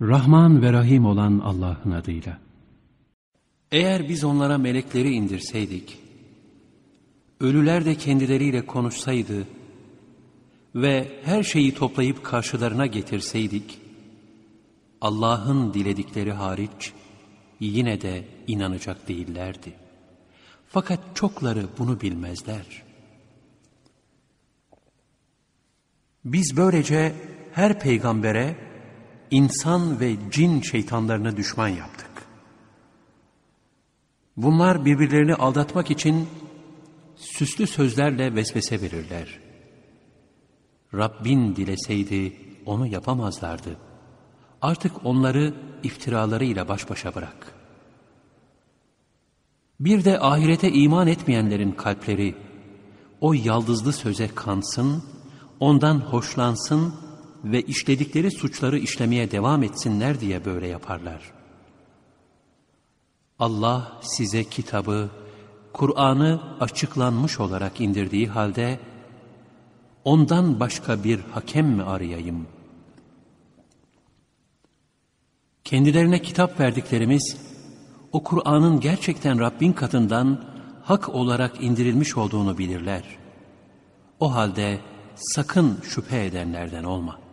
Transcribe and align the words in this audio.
Rahman 0.00 0.62
ve 0.62 0.72
Rahim 0.72 1.06
olan 1.06 1.38
Allah'ın 1.38 1.90
adıyla. 1.90 2.38
Eğer 3.72 4.08
biz 4.08 4.24
onlara 4.24 4.58
melekleri 4.58 5.10
indirseydik, 5.10 5.98
ölüler 7.40 7.84
de 7.84 7.94
kendileriyle 7.94 8.66
konuşsaydı 8.66 9.46
ve 10.74 11.20
her 11.24 11.42
şeyi 11.42 11.74
toplayıp 11.74 12.24
karşılarına 12.24 12.86
getirseydik, 12.86 13.78
Allah'ın 15.00 15.74
diledikleri 15.74 16.32
hariç 16.32 16.92
yine 17.60 18.00
de 18.00 18.24
inanacak 18.46 19.08
değillerdi. 19.08 19.72
Fakat 20.68 21.00
çokları 21.14 21.66
bunu 21.78 22.00
bilmezler. 22.00 22.82
Biz 26.24 26.56
böylece 26.56 27.14
her 27.52 27.80
peygambere 27.80 28.56
insan 29.30 30.00
ve 30.00 30.16
cin 30.30 30.60
şeytanlarını 30.60 31.36
düşman 31.36 31.68
yaptık. 31.68 32.10
Bunlar 34.36 34.84
birbirlerini 34.84 35.34
aldatmak 35.34 35.90
için 35.90 36.28
süslü 37.16 37.66
sözlerle 37.66 38.34
vesvese 38.34 38.80
verirler. 38.80 39.40
Rabbin 40.94 41.56
dileseydi 41.56 42.36
onu 42.66 42.86
yapamazlardı. 42.86 43.76
Artık 44.62 45.06
onları 45.06 45.54
iftiralarıyla 45.82 46.68
baş 46.68 46.90
başa 46.90 47.14
bırak. 47.14 47.54
Bir 49.80 50.04
de 50.04 50.20
ahirete 50.20 50.72
iman 50.72 51.06
etmeyenlerin 51.06 51.72
kalpleri 51.72 52.34
o 53.20 53.32
yaldızlı 53.32 53.92
söze 53.92 54.28
kansın, 54.34 55.04
ondan 55.60 56.00
hoşlansın 56.00 56.94
ve 57.44 57.62
işledikleri 57.62 58.30
suçları 58.30 58.78
işlemeye 58.78 59.30
devam 59.30 59.62
etsinler 59.62 60.20
diye 60.20 60.44
böyle 60.44 60.66
yaparlar. 60.66 61.32
Allah 63.38 64.00
size 64.02 64.44
kitabı, 64.44 65.10
Kur'an'ı 65.72 66.40
açıklanmış 66.60 67.40
olarak 67.40 67.80
indirdiği 67.80 68.28
halde, 68.28 68.80
ondan 70.04 70.60
başka 70.60 71.04
bir 71.04 71.20
hakem 71.20 71.66
mi 71.66 71.82
arayayım? 71.82 72.46
Kendilerine 75.64 76.22
kitap 76.22 76.60
verdiklerimiz, 76.60 77.36
o 78.12 78.22
Kur'an'ın 78.22 78.80
gerçekten 78.80 79.40
Rabbin 79.40 79.72
katından 79.72 80.44
hak 80.82 81.08
olarak 81.08 81.62
indirilmiş 81.62 82.16
olduğunu 82.16 82.58
bilirler. 82.58 83.04
O 84.20 84.34
halde 84.34 84.80
sakın 85.14 85.80
şüphe 85.82 86.24
edenlerden 86.24 86.84
olma. 86.84 87.23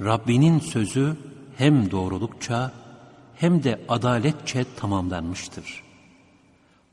Rabbinin 0.00 0.58
sözü 0.58 1.16
hem 1.56 1.90
doğrulukça 1.90 2.72
hem 3.34 3.64
de 3.64 3.80
adaletçe 3.88 4.64
tamamlanmıştır. 4.76 5.82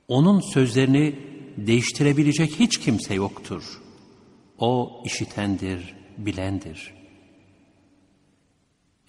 Onun 0.08 0.40
sözlerini 0.40 1.16
değiştirebilecek 1.58 2.60
hiç 2.60 2.80
kimse 2.80 3.14
yoktur. 3.14 3.82
O 4.58 5.02
işitendir, 5.06 5.96
bilendir. 6.18 6.94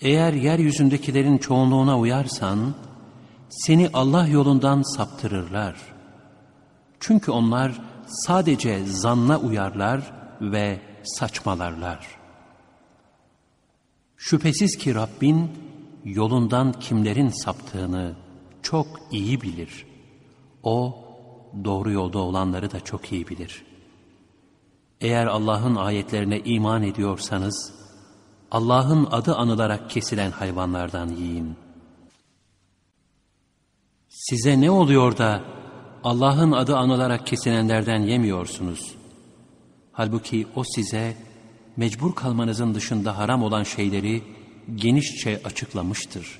Eğer 0.00 0.32
yeryüzündekilerin 0.32 1.38
çoğunluğuna 1.38 1.98
uyarsan, 1.98 2.74
seni 3.48 3.88
Allah 3.92 4.26
yolundan 4.26 4.96
saptırırlar. 4.96 5.76
Çünkü 7.00 7.30
onlar 7.30 7.72
sadece 8.06 8.84
zanna 8.84 9.38
uyarlar 9.38 10.12
ve 10.40 10.80
saçmalarlar. 11.02 12.23
Şüphesiz 14.24 14.76
ki 14.76 14.94
Rabbin 14.94 15.50
yolundan 16.04 16.72
kimlerin 16.72 17.28
saptığını 17.28 18.14
çok 18.62 18.86
iyi 19.10 19.40
bilir. 19.40 19.86
O 20.62 21.04
doğru 21.64 21.90
yolda 21.90 22.18
olanları 22.18 22.70
da 22.70 22.80
çok 22.80 23.12
iyi 23.12 23.28
bilir. 23.28 23.64
Eğer 25.00 25.26
Allah'ın 25.26 25.74
ayetlerine 25.74 26.40
iman 26.40 26.82
ediyorsanız, 26.82 27.74
Allah'ın 28.50 29.08
adı 29.10 29.34
anılarak 29.34 29.90
kesilen 29.90 30.30
hayvanlardan 30.30 31.08
yiyin. 31.08 31.56
Size 34.08 34.60
ne 34.60 34.70
oluyor 34.70 35.18
da 35.18 35.44
Allah'ın 36.04 36.52
adı 36.52 36.76
anılarak 36.76 37.26
kesilenlerden 37.26 38.02
yemiyorsunuz? 38.02 38.94
Halbuki 39.92 40.46
o 40.56 40.64
size 40.64 41.16
mecbur 41.76 42.14
kalmanızın 42.14 42.74
dışında 42.74 43.18
haram 43.18 43.42
olan 43.42 43.62
şeyleri 43.62 44.22
genişçe 44.74 45.40
açıklamıştır. 45.44 46.38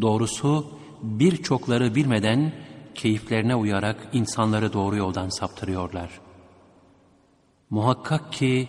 Doğrusu 0.00 0.78
birçokları 1.02 1.94
bilmeden 1.94 2.52
keyiflerine 2.94 3.54
uyarak 3.54 4.08
insanları 4.12 4.72
doğru 4.72 4.96
yoldan 4.96 5.28
saptırıyorlar. 5.28 6.10
Muhakkak 7.70 8.32
ki 8.32 8.68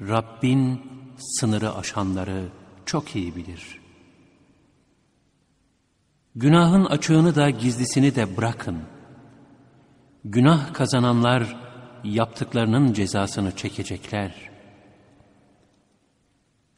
Rabbin 0.00 0.80
sınırı 1.18 1.74
aşanları 1.74 2.48
çok 2.86 3.16
iyi 3.16 3.36
bilir. 3.36 3.80
Günahın 6.34 6.84
açığını 6.84 7.34
da 7.34 7.50
gizlisini 7.50 8.14
de 8.14 8.36
bırakın. 8.36 8.78
Günah 10.24 10.74
kazananlar 10.74 11.61
yaptıklarının 12.04 12.92
cezasını 12.92 13.56
çekecekler. 13.56 14.34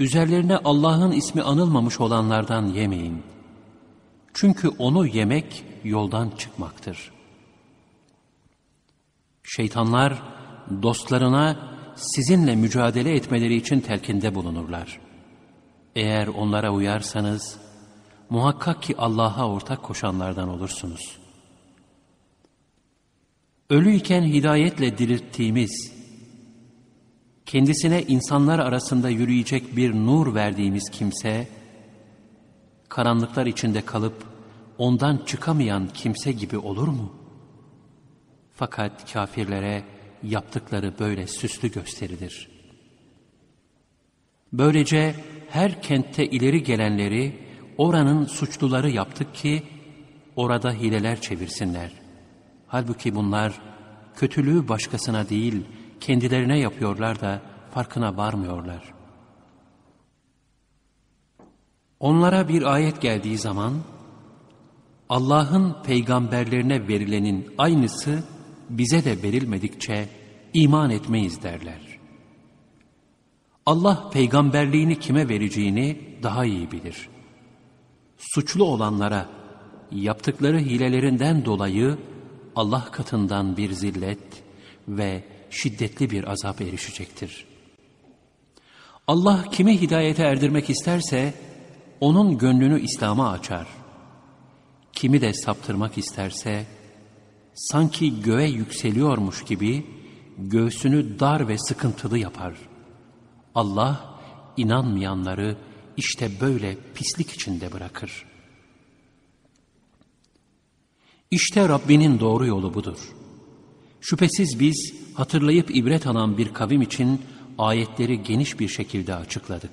Üzerlerine 0.00 0.56
Allah'ın 0.56 1.12
ismi 1.12 1.42
anılmamış 1.42 2.00
olanlardan 2.00 2.66
yemeyin. 2.66 3.22
Çünkü 4.34 4.68
onu 4.68 5.06
yemek 5.06 5.64
yoldan 5.84 6.30
çıkmaktır. 6.30 7.12
Şeytanlar 9.42 10.22
dostlarına 10.82 11.56
sizinle 11.96 12.56
mücadele 12.56 13.16
etmeleri 13.16 13.54
için 13.54 13.80
telkinde 13.80 14.34
bulunurlar. 14.34 15.00
Eğer 15.96 16.26
onlara 16.26 16.72
uyarsanız, 16.72 17.56
muhakkak 18.30 18.82
ki 18.82 18.94
Allah'a 18.98 19.48
ortak 19.48 19.82
koşanlardan 19.82 20.48
olursunuz. 20.48 21.23
Ölüyken 23.70 24.22
hidayetle 24.22 24.98
dirilttiğimiz, 24.98 25.92
kendisine 27.46 28.02
insanlar 28.02 28.58
arasında 28.58 29.10
yürüyecek 29.10 29.76
bir 29.76 29.94
nur 29.94 30.34
verdiğimiz 30.34 30.90
kimse, 30.90 31.48
karanlıklar 32.88 33.46
içinde 33.46 33.80
kalıp 33.80 34.24
ondan 34.78 35.22
çıkamayan 35.26 35.88
kimse 35.94 36.32
gibi 36.32 36.58
olur 36.58 36.88
mu? 36.88 37.12
Fakat 38.54 39.12
kafirlere 39.12 39.84
yaptıkları 40.22 40.98
böyle 40.98 41.26
süslü 41.26 41.72
gösterilir. 41.72 42.48
Böylece 44.52 45.14
her 45.50 45.82
kentte 45.82 46.26
ileri 46.26 46.62
gelenleri 46.62 47.38
oranın 47.78 48.26
suçluları 48.26 48.90
yaptık 48.90 49.34
ki 49.34 49.62
orada 50.36 50.72
hileler 50.72 51.20
çevirsinler. 51.20 52.03
Halbuki 52.74 53.14
bunlar 53.14 53.60
kötülüğü 54.16 54.68
başkasına 54.68 55.28
değil 55.28 55.64
kendilerine 56.00 56.58
yapıyorlar 56.58 57.20
da 57.20 57.42
farkına 57.74 58.16
varmıyorlar. 58.16 58.92
Onlara 62.00 62.48
bir 62.48 62.62
ayet 62.62 63.00
geldiği 63.00 63.38
zaman 63.38 63.74
Allah'ın 65.08 65.82
peygamberlerine 65.82 66.88
verilenin 66.88 67.54
aynısı 67.58 68.22
bize 68.70 69.04
de 69.04 69.22
verilmedikçe 69.22 70.08
iman 70.54 70.90
etmeyiz 70.90 71.42
derler. 71.42 71.98
Allah 73.66 74.10
peygamberliğini 74.10 74.98
kime 74.98 75.28
vereceğini 75.28 76.18
daha 76.22 76.44
iyi 76.44 76.70
bilir. 76.70 77.08
Suçlu 78.18 78.64
olanlara 78.64 79.28
yaptıkları 79.92 80.58
hilelerinden 80.58 81.44
dolayı 81.44 81.98
Allah 82.56 82.84
katından 82.92 83.56
bir 83.56 83.72
zillet 83.72 84.42
ve 84.88 85.24
şiddetli 85.50 86.10
bir 86.10 86.30
azap 86.30 86.60
erişecektir. 86.60 87.46
Allah 89.06 89.44
kimi 89.52 89.80
hidayete 89.80 90.22
erdirmek 90.22 90.70
isterse 90.70 91.34
onun 92.00 92.38
gönlünü 92.38 92.80
İslam'a 92.80 93.30
açar. 93.30 93.66
Kimi 94.92 95.20
de 95.20 95.34
saptırmak 95.34 95.98
isterse 95.98 96.66
sanki 97.54 98.22
göğe 98.22 98.48
yükseliyormuş 98.48 99.44
gibi 99.44 99.86
göğsünü 100.38 101.20
dar 101.20 101.48
ve 101.48 101.58
sıkıntılı 101.58 102.18
yapar. 102.18 102.54
Allah 103.54 104.14
inanmayanları 104.56 105.56
işte 105.96 106.30
böyle 106.40 106.76
pislik 106.94 107.30
içinde 107.30 107.72
bırakır. 107.72 108.26
İşte 111.34 111.68
Rabbinin 111.68 112.20
doğru 112.20 112.46
yolu 112.46 112.74
budur. 112.74 113.12
Şüphesiz 114.00 114.60
biz 114.60 114.94
hatırlayıp 115.14 115.76
ibret 115.76 116.06
alan 116.06 116.38
bir 116.38 116.52
kavim 116.52 116.82
için 116.82 117.20
ayetleri 117.58 118.22
geniş 118.22 118.60
bir 118.60 118.68
şekilde 118.68 119.14
açıkladık. 119.14 119.70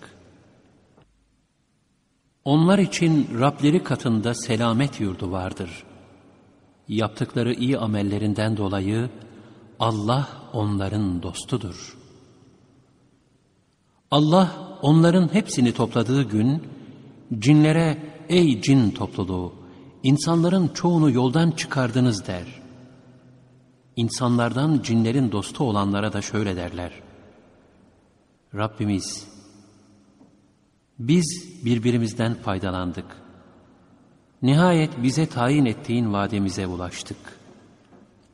Onlar 2.46 2.80
için 2.80 3.28
Rableri 3.40 3.84
katında 3.84 4.34
selamet 4.34 5.00
yurdu 5.00 5.32
vardır. 5.32 5.84
Yaptıkları 6.88 7.54
iyi 7.54 7.78
amellerinden 7.78 8.58
dolayı 8.58 9.10
Allah 9.80 10.30
onların 10.54 11.24
dostudur. 11.24 11.98
Allah 14.12 14.78
onların 14.82 15.34
hepsini 15.34 15.74
topladığı 15.74 16.24
gün 16.24 16.64
cinlere 17.40 17.98
ey 18.30 18.62
cin 18.62 18.92
topluluğu 18.92 19.61
insanların 20.04 20.68
çoğunu 20.68 21.12
yoldan 21.12 21.52
çıkardınız 21.52 22.28
der. 22.28 22.62
İnsanlardan 23.96 24.82
cinlerin 24.84 25.32
dostu 25.32 25.64
olanlara 25.64 26.14
da 26.14 26.22
şöyle 26.22 26.56
derler. 26.56 26.92
Rabbimiz 28.56 29.28
biz 31.00 31.48
birbirimizden 31.66 32.34
faydalandık. 32.34 33.06
Nihayet 34.42 35.04
bize 35.04 35.26
tayin 35.26 35.66
ettiğin 35.66 36.14
vademize 36.14 36.68
ulaştık. 36.68 37.18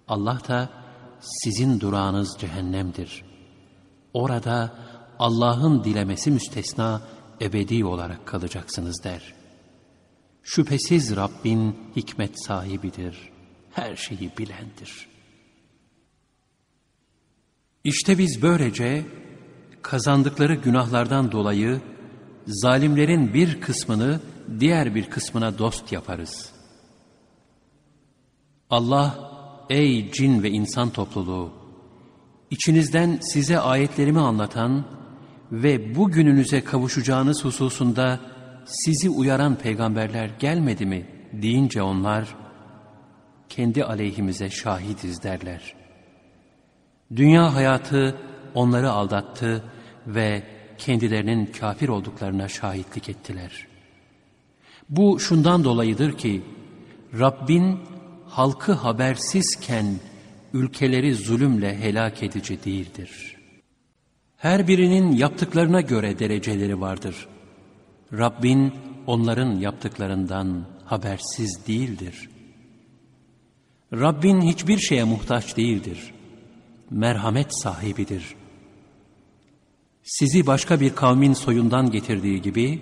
Allah 0.07 0.39
da 0.47 0.69
sizin 1.19 1.79
durağınız 1.79 2.37
cehennemdir. 2.39 3.25
Orada 4.13 4.73
Allah'ın 5.19 5.83
dilemesi 5.83 6.31
müstesna 6.31 7.01
ebedi 7.41 7.85
olarak 7.85 8.25
kalacaksınız 8.25 9.03
der. 9.03 9.36
Şüphesiz 10.49 11.15
Rabbin 11.15 11.75
hikmet 11.95 12.45
sahibidir, 12.45 13.29
her 13.71 13.95
şeyi 13.95 14.31
bilendir. 14.37 15.07
İşte 17.83 18.17
biz 18.17 18.41
böylece 18.41 19.05
kazandıkları 19.81 20.55
günahlardan 20.55 21.31
dolayı 21.31 21.81
zalimlerin 22.45 23.33
bir 23.33 23.61
kısmını 23.61 24.19
diğer 24.59 24.95
bir 24.95 25.09
kısmına 25.09 25.57
dost 25.57 25.91
yaparız. 25.91 26.49
Allah, 28.69 29.31
ey 29.69 30.11
cin 30.11 30.43
ve 30.43 30.49
insan 30.49 30.89
topluluğu, 30.89 31.51
içinizden 32.51 33.19
size 33.21 33.59
ayetlerimi 33.59 34.19
anlatan 34.19 34.85
ve 35.51 35.95
bugününüze 35.95 36.63
kavuşacağınız 36.63 37.45
hususunda 37.45 38.36
sizi 38.67 39.09
uyaran 39.09 39.55
peygamberler 39.55 40.29
gelmedi 40.39 40.85
mi 40.85 41.05
deyince 41.33 41.81
onlar, 41.81 42.35
kendi 43.49 43.83
aleyhimize 43.83 44.49
şahidiz 44.49 45.23
derler. 45.23 45.75
Dünya 47.15 47.55
hayatı 47.55 48.15
onları 48.53 48.91
aldattı 48.91 49.63
ve 50.07 50.43
kendilerinin 50.77 51.45
kafir 51.45 51.89
olduklarına 51.89 52.47
şahitlik 52.47 53.09
ettiler. 53.09 53.67
Bu 54.89 55.19
şundan 55.19 55.63
dolayıdır 55.63 56.17
ki, 56.17 56.41
Rabbin 57.19 57.79
halkı 58.25 58.71
habersizken 58.71 59.85
ülkeleri 60.53 61.15
zulümle 61.15 61.79
helak 61.79 62.23
edici 62.23 62.63
değildir. 62.63 63.37
Her 64.37 64.67
birinin 64.67 65.11
yaptıklarına 65.11 65.81
göre 65.81 66.19
dereceleri 66.19 66.81
vardır. 66.81 67.27
Rabbin 68.13 68.73
onların 69.07 69.59
yaptıklarından 69.59 70.65
habersiz 70.85 71.67
değildir. 71.67 72.29
Rabbin 73.93 74.41
hiçbir 74.41 74.77
şeye 74.77 75.03
muhtaç 75.03 75.57
değildir. 75.57 76.13
Merhamet 76.89 77.61
sahibidir. 77.61 78.35
Sizi 80.03 80.47
başka 80.47 80.79
bir 80.79 80.95
kavmin 80.95 81.33
soyundan 81.33 81.91
getirdiği 81.91 82.41
gibi, 82.41 82.81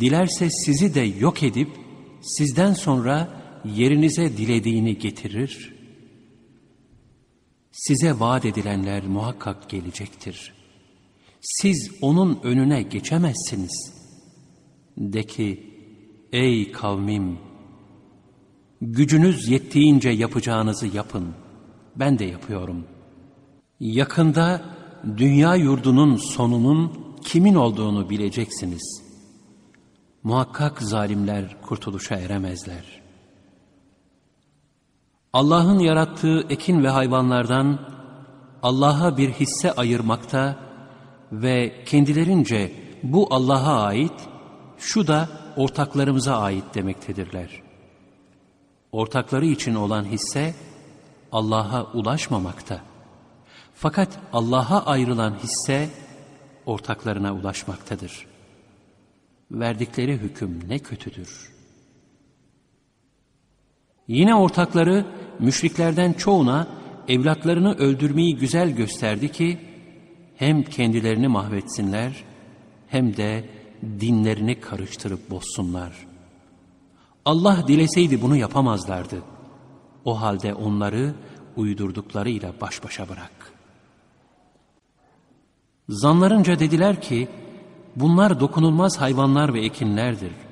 dilerse 0.00 0.50
sizi 0.50 0.94
de 0.94 1.00
yok 1.00 1.42
edip, 1.42 1.68
sizden 2.22 2.72
sonra 2.72 3.28
yerinize 3.64 4.36
dilediğini 4.36 4.98
getirir. 4.98 5.74
Size 7.72 8.20
vaat 8.20 8.44
edilenler 8.44 9.06
muhakkak 9.06 9.68
gelecektir. 9.68 10.52
Siz 11.40 11.90
onun 12.00 12.40
önüne 12.42 12.82
geçemezsiniz. 12.82 13.99
De 14.96 15.22
ki, 15.22 15.70
ey 16.32 16.72
kavmim, 16.72 17.38
gücünüz 18.80 19.48
yettiğince 19.48 20.10
yapacağınızı 20.10 20.86
yapın. 20.86 21.34
Ben 21.96 22.18
de 22.18 22.24
yapıyorum. 22.24 22.84
Yakında 23.80 24.62
dünya 25.16 25.54
yurdunun 25.54 26.16
sonunun 26.16 26.92
kimin 27.24 27.54
olduğunu 27.54 28.10
bileceksiniz. 28.10 29.02
Muhakkak 30.22 30.82
zalimler 30.82 31.60
kurtuluşa 31.62 32.14
eremezler.'' 32.14 33.00
Allah'ın 35.32 35.78
yarattığı 35.78 36.46
ekin 36.48 36.84
ve 36.84 36.88
hayvanlardan 36.88 37.78
Allah'a 38.62 39.16
bir 39.16 39.30
hisse 39.30 39.72
ayırmakta 39.72 40.56
ve 41.32 41.84
kendilerince 41.86 42.72
bu 43.02 43.26
Allah'a 43.30 43.82
ait, 43.82 44.28
şu 44.80 45.06
da 45.06 45.28
ortaklarımıza 45.56 46.36
ait 46.38 46.74
demektedirler. 46.74 47.62
Ortakları 48.92 49.46
için 49.46 49.74
olan 49.74 50.04
hisse 50.04 50.54
Allah'a 51.32 51.92
ulaşmamakta. 51.92 52.80
Fakat 53.74 54.18
Allah'a 54.32 54.86
ayrılan 54.86 55.34
hisse 55.42 55.90
ortaklarına 56.66 57.34
ulaşmaktadır. 57.34 58.26
Verdikleri 59.50 60.12
hüküm 60.18 60.68
ne 60.68 60.78
kötüdür.'' 60.78 61.60
Yine 64.10 64.34
ortakları 64.34 65.06
müşriklerden 65.38 66.12
çoğuna 66.12 66.68
evlatlarını 67.08 67.74
öldürmeyi 67.74 68.36
güzel 68.36 68.70
gösterdi 68.70 69.32
ki 69.32 69.58
hem 70.36 70.62
kendilerini 70.62 71.28
mahvetsinler 71.28 72.24
hem 72.88 73.16
de 73.16 73.44
dinlerini 73.82 74.60
karıştırıp 74.60 75.30
bozsunlar. 75.30 75.92
Allah 77.24 77.64
dileseydi 77.68 78.22
bunu 78.22 78.36
yapamazlardı. 78.36 79.22
O 80.04 80.20
halde 80.20 80.54
onları 80.54 81.14
uydurduklarıyla 81.56 82.52
baş 82.60 82.84
başa 82.84 83.08
bırak. 83.08 83.52
Zanlarınca 85.88 86.58
dediler 86.58 87.00
ki 87.00 87.28
bunlar 87.96 88.40
dokunulmaz 88.40 89.00
hayvanlar 89.00 89.54
ve 89.54 89.60
ekinlerdir.'' 89.60 90.50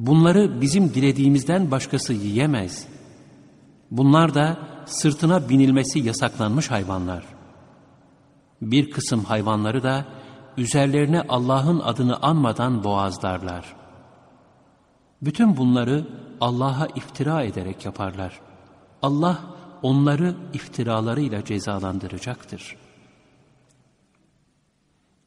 Bunları 0.00 0.60
bizim 0.60 0.94
dilediğimizden 0.94 1.70
başkası 1.70 2.12
yiyemez. 2.12 2.86
Bunlar 3.90 4.34
da 4.34 4.58
sırtına 4.86 5.48
binilmesi 5.48 5.98
yasaklanmış 5.98 6.70
hayvanlar. 6.70 7.24
Bir 8.62 8.90
kısım 8.90 9.24
hayvanları 9.24 9.82
da 9.82 10.04
üzerlerine 10.56 11.22
Allah'ın 11.28 11.80
adını 11.80 12.22
anmadan 12.22 12.84
boğazlarlar. 12.84 13.76
Bütün 15.22 15.56
bunları 15.56 16.06
Allah'a 16.40 16.86
iftira 16.86 17.42
ederek 17.42 17.84
yaparlar. 17.84 18.40
Allah 19.02 19.38
onları 19.82 20.34
iftiralarıyla 20.52 21.44
cezalandıracaktır. 21.44 22.76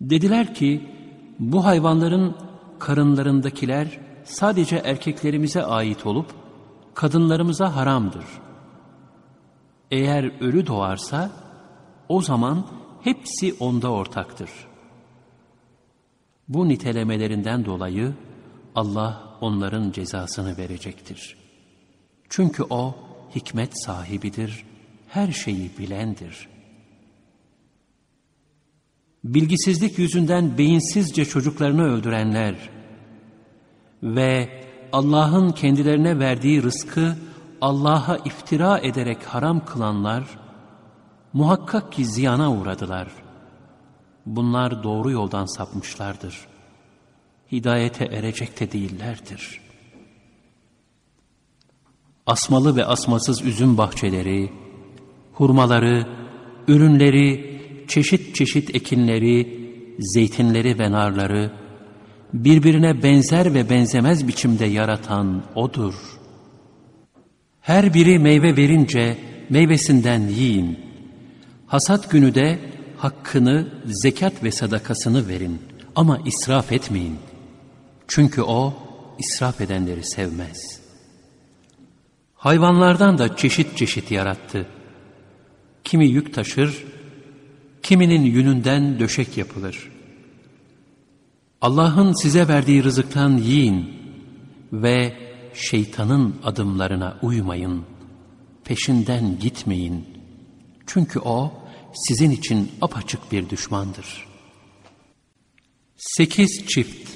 Dediler 0.02 0.54
ki 0.54 0.90
bu 1.40 1.66
hayvanların 1.66 2.36
karınlarındakiler 2.80 4.00
sadece 4.24 4.76
erkeklerimize 4.76 5.64
ait 5.64 6.06
olup 6.06 6.28
kadınlarımıza 6.94 7.76
haramdır. 7.76 8.26
Eğer 9.92 10.42
ölü 10.42 10.68
doğarsa 10.68 11.32
o 12.10 12.22
zaman 12.22 12.66
hepsi 13.02 13.56
onda 13.60 13.90
ortaktır. 13.92 14.50
Bu 16.48 16.70
nitelemelerinden 16.70 17.66
dolayı 17.66 18.14
Allah 18.76 19.38
onların 19.42 19.92
cezasını 19.92 20.58
verecektir. 20.58 21.38
Çünkü 22.30 22.64
O 22.64 22.96
hikmet 23.36 23.84
sahibidir, 23.86 24.66
her 25.08 25.32
şeyi 25.32 25.72
bilendir. 25.78 26.50
Bilgisizlik 29.24 30.00
yüzünden 30.00 30.58
beyinsizce 30.58 31.26
çocuklarını 31.26 31.84
öldürenler, 31.84 32.56
ve 34.04 34.50
Allah'ın 34.92 35.52
kendilerine 35.52 36.20
verdiği 36.20 36.64
rızkı 36.64 37.16
Allah'a 37.62 38.18
iftira 38.18 38.78
ederek 38.78 39.24
haram 39.24 39.66
kılanlar 39.66 40.24
muhakkak 41.34 41.92
ki 41.92 42.06
ziyana 42.06 42.54
uğradılar. 42.54 43.08
Bunlar 44.26 44.84
doğru 44.84 45.12
yoldan 45.12 45.46
sapmışlardır. 45.46 46.48
Hidayete 47.52 48.06
erecek 48.06 48.60
de 48.60 48.72
değillerdir. 48.72 49.62
Asmalı 52.26 52.76
ve 52.76 52.86
asmasız 52.86 53.42
üzüm 53.42 53.78
bahçeleri, 53.78 54.52
hurmaları, 55.34 56.08
ürünleri, 56.68 57.62
çeşit 57.88 58.36
çeşit 58.36 58.76
ekinleri, 58.76 59.64
zeytinleri 60.00 60.80
ve 60.80 60.92
narları, 60.92 61.52
birbirine 62.34 63.04
benzer 63.04 63.54
ve 63.54 63.70
benzemez 63.70 64.28
biçimde 64.28 64.66
yaratan 64.66 65.44
O'dur. 65.56 65.94
Her 67.62 67.94
biri 67.94 68.20
meyve 68.20 68.58
verince 68.58 69.18
meyvesinden 69.50 70.22
yiyin. 70.28 70.80
Hasat 71.68 72.12
günü 72.12 72.36
de 72.36 72.60
hakkını, 73.04 73.68
zekat 73.86 74.44
ve 74.44 74.52
sadakasını 74.52 75.28
verin 75.28 75.62
ama 75.96 76.20
israf 76.26 76.72
etmeyin. 76.72 77.18
Çünkü 78.08 78.42
O 78.42 78.74
israf 79.20 79.62
edenleri 79.62 80.04
sevmez. 80.04 80.80
Hayvanlardan 82.36 83.18
da 83.18 83.36
çeşit 83.36 83.78
çeşit 83.78 84.12
yarattı. 84.12 84.68
Kimi 85.84 86.08
yük 86.08 86.34
taşır, 86.34 86.84
kiminin 87.84 88.22
yününden 88.22 89.00
döşek 89.00 89.38
yapılır. 89.38 89.92
Allah'ın 91.62 92.22
size 92.22 92.48
verdiği 92.48 92.84
rızıktan 92.84 93.38
yiyin 93.38 93.94
ve 94.74 95.14
şeytanın 95.54 96.36
adımlarına 96.44 97.18
uymayın. 97.22 97.84
Peşinden 98.64 99.40
gitmeyin. 99.40 100.06
Çünkü 100.88 101.20
o 101.20 101.63
sizin 101.94 102.32
için 102.32 102.72
apaçık 102.82 103.32
bir 103.32 103.50
düşmandır. 103.50 104.28
Sekiz 105.98 106.66
çift, 106.68 107.10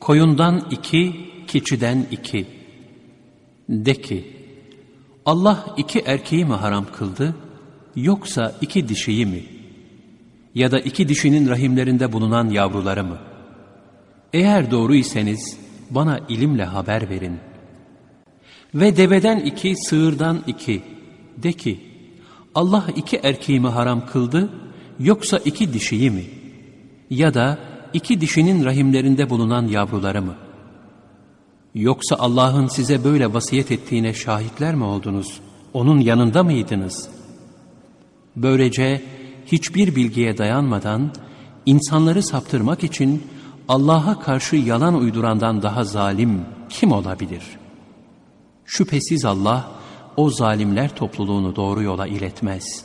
koyundan 0.00 0.68
iki, 0.70 1.30
keçiden 1.46 2.06
iki. 2.10 2.46
De 3.68 3.94
ki, 3.94 4.36
Allah 5.26 5.74
iki 5.76 6.00
erkeği 6.00 6.44
mi 6.44 6.54
haram 6.54 6.86
kıldı, 6.92 7.36
yoksa 7.96 8.54
iki 8.60 8.88
dişiyi 8.88 9.26
mi? 9.26 9.42
Ya 10.54 10.70
da 10.70 10.80
iki 10.80 11.08
dişinin 11.08 11.48
rahimlerinde 11.48 12.12
bulunan 12.12 12.50
yavruları 12.50 13.04
mı? 13.04 13.18
Eğer 14.32 14.70
doğru 14.70 14.94
iseniz 14.94 15.56
bana 15.90 16.20
ilimle 16.28 16.64
haber 16.64 17.10
verin. 17.10 17.38
Ve 18.74 18.96
deveden 18.96 19.40
iki, 19.40 19.76
sığırdan 19.76 20.44
iki. 20.46 20.82
De 21.36 21.52
ki, 21.52 21.80
Allah 22.54 22.86
iki 22.96 23.16
erkeği 23.16 23.60
mi 23.60 23.68
haram 23.68 24.06
kıldı, 24.06 24.48
yoksa 25.00 25.38
iki 25.38 25.72
dişiyi 25.72 26.10
mi? 26.10 26.24
Ya 27.10 27.34
da 27.34 27.58
iki 27.92 28.20
dişinin 28.20 28.64
rahimlerinde 28.64 29.30
bulunan 29.30 29.66
yavruları 29.66 30.22
mı? 30.22 30.34
Yoksa 31.74 32.16
Allah'ın 32.18 32.66
size 32.66 33.04
böyle 33.04 33.34
vasiyet 33.34 33.72
ettiğine 33.72 34.14
şahitler 34.14 34.74
mi 34.74 34.84
oldunuz? 34.84 35.40
Onun 35.74 36.00
yanında 36.00 36.42
mıydınız? 36.42 37.08
Böylece 38.36 39.02
hiçbir 39.46 39.96
bilgiye 39.96 40.38
dayanmadan 40.38 41.10
insanları 41.66 42.22
saptırmak 42.22 42.84
için 42.84 43.22
Allah'a 43.68 44.20
karşı 44.20 44.56
yalan 44.56 44.94
uydurandan 44.94 45.62
daha 45.62 45.84
zalim 45.84 46.40
kim 46.68 46.92
olabilir? 46.92 47.42
Şüphesiz 48.64 49.24
Allah 49.24 49.70
o 50.16 50.30
zalimler 50.30 50.96
topluluğunu 50.96 51.56
doğru 51.56 51.82
yola 51.82 52.06
iletmez. 52.06 52.84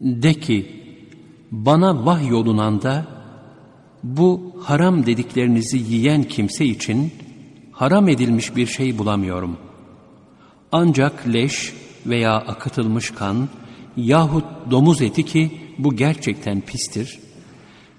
De 0.00 0.34
ki, 0.34 0.82
bana 1.50 2.06
vahyolunanda 2.06 3.06
bu 4.02 4.56
haram 4.62 5.06
dediklerinizi 5.06 5.78
yiyen 5.78 6.22
kimse 6.22 6.64
için 6.64 7.12
haram 7.72 8.08
edilmiş 8.08 8.56
bir 8.56 8.66
şey 8.66 8.98
bulamıyorum. 8.98 9.56
Ancak 10.72 11.28
leş 11.32 11.72
veya 12.06 12.34
akıtılmış 12.34 13.10
kan 13.10 13.48
yahut 13.96 14.44
domuz 14.70 15.02
eti 15.02 15.24
ki 15.24 15.60
bu 15.78 15.96
gerçekten 15.96 16.60
pistir. 16.60 17.18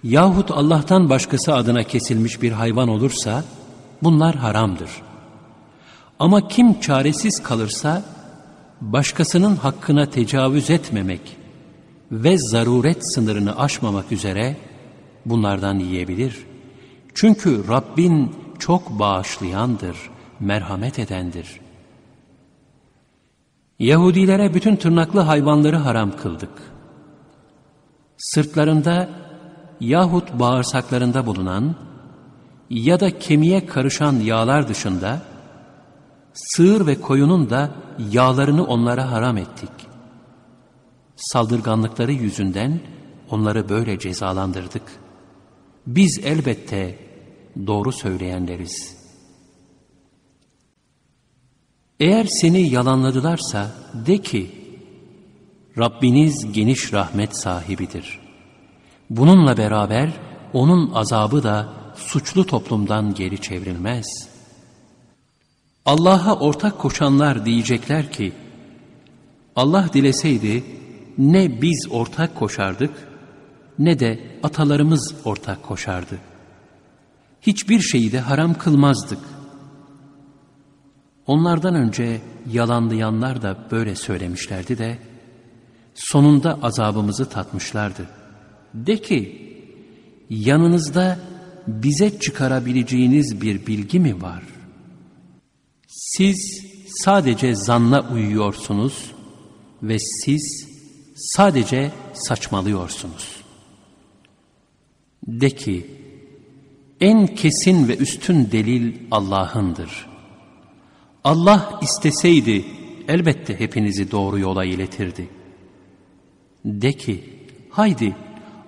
Yahut 0.04 0.52
Allah'tan 0.52 1.10
başkası 1.10 1.56
adına 1.56 1.84
kesilmiş 1.84 2.42
bir 2.42 2.52
hayvan 2.52 2.90
olursa 2.90 3.44
bunlar 4.04 4.36
haramdır. 4.36 4.90
Ama 6.22 6.48
kim 6.48 6.80
çaresiz 6.80 7.44
kalırsa 7.44 8.04
başkasının 8.82 9.56
hakkına 9.56 10.06
tecavüz 10.06 10.70
etmemek 10.70 11.38
ve 12.12 12.38
zaruret 12.38 13.14
sınırını 13.14 13.60
aşmamak 13.60 14.12
üzere 14.12 14.58
bunlardan 15.26 15.80
yiyebilir. 15.80 16.46
Çünkü 17.14 17.68
Rabbin 17.68 18.36
çok 18.60 19.00
bağışlayandır, 19.00 19.98
merhamet 20.40 21.00
edendir. 21.00 21.60
Yahudilere 23.80 24.54
bütün 24.54 24.76
tırnaklı 24.76 25.20
hayvanları 25.20 25.78
haram 25.78 26.18
kıldık. 26.18 26.62
Sırtlarında 28.18 29.10
yahut 29.80 30.40
bağırsaklarında 30.40 31.26
bulunan 31.26 31.76
ya 32.70 33.00
da 33.00 33.20
kemiğe 33.20 33.66
karışan 33.66 34.14
yağlar 34.14 34.68
dışında 34.68 35.31
sığır 36.34 36.88
ve 36.88 37.02
koyunun 37.02 37.50
da 37.50 37.72
yağlarını 38.12 38.66
onlara 38.66 39.12
haram 39.12 39.38
ettik. 39.38 39.70
Saldırganlıkları 41.16 42.12
yüzünden 42.12 42.80
onları 43.30 43.70
böyle 43.70 44.00
cezalandırdık. 44.00 44.84
Biz 45.88 46.20
elbette 46.24 47.00
doğru 47.68 47.92
söyleyenleriz. 47.92 48.98
Eğer 52.00 52.26
seni 52.26 52.70
yalanladılarsa 52.70 53.72
de 53.94 54.18
ki, 54.18 54.52
Rabbiniz 55.78 56.54
geniş 56.54 56.94
rahmet 56.94 57.38
sahibidir. 57.38 58.20
Bununla 59.10 59.58
beraber 59.58 60.10
onun 60.54 60.92
azabı 60.94 61.44
da 61.44 61.70
suçlu 61.96 62.46
toplumdan 62.46 63.14
geri 63.14 63.42
çevrilmez. 63.42 64.31
Allah'a 65.86 66.40
ortak 66.40 66.80
koşanlar 66.80 67.46
diyecekler 67.46 68.12
ki, 68.12 68.34
Allah 69.56 69.90
dileseydi 69.94 70.64
ne 71.18 71.62
biz 71.62 71.88
ortak 71.92 72.36
koşardık 72.36 72.92
ne 73.80 74.00
de 74.00 74.20
atalarımız 74.44 75.16
ortak 75.26 75.64
koşardı. 75.64 76.18
Hiçbir 77.42 77.80
şeyi 77.80 78.12
de 78.12 78.20
haram 78.20 78.54
kılmazdık. 78.54 79.20
Onlardan 81.28 81.76
önce 81.76 82.22
yalanlayanlar 82.52 83.42
da 83.42 83.58
böyle 83.72 83.96
söylemişlerdi 83.96 84.78
de 84.78 84.98
sonunda 85.94 86.60
azabımızı 86.62 87.30
tatmışlardı. 87.30 88.10
De 88.74 88.98
ki 88.98 89.52
yanınızda 90.30 91.20
bize 91.68 92.20
çıkarabileceğiniz 92.20 93.42
bir 93.42 93.68
bilgi 93.68 94.00
mi 94.00 94.22
var? 94.22 94.44
Siz 96.18 96.66
sadece 96.88 97.56
zanla 97.56 98.10
uyuyorsunuz 98.14 99.12
ve 99.84 100.00
siz 100.00 100.68
sadece 101.16 101.92
saçmalıyorsunuz. 102.14 103.42
De 105.28 105.50
ki, 105.50 105.88
en 107.02 107.28
kesin 107.28 107.88
ve 107.88 107.98
üstün 107.98 108.52
delil 108.52 108.94
Allah'ındır. 109.12 110.10
Allah 111.24 111.80
isteseydi 111.82 112.66
elbette 113.08 113.60
hepinizi 113.60 114.12
doğru 114.12 114.40
yola 114.40 114.66
iletirdi. 114.66 115.30
De 116.66 116.94
ki, 116.94 117.24
haydi 117.70 118.16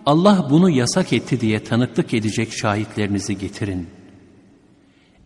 Allah 0.06 0.48
bunu 0.50 0.70
yasak 0.70 1.14
etti 1.14 1.42
diye 1.42 1.64
tanıklık 1.64 2.14
edecek 2.14 2.54
şahitlerinizi 2.54 3.38
getirin. 3.38 3.88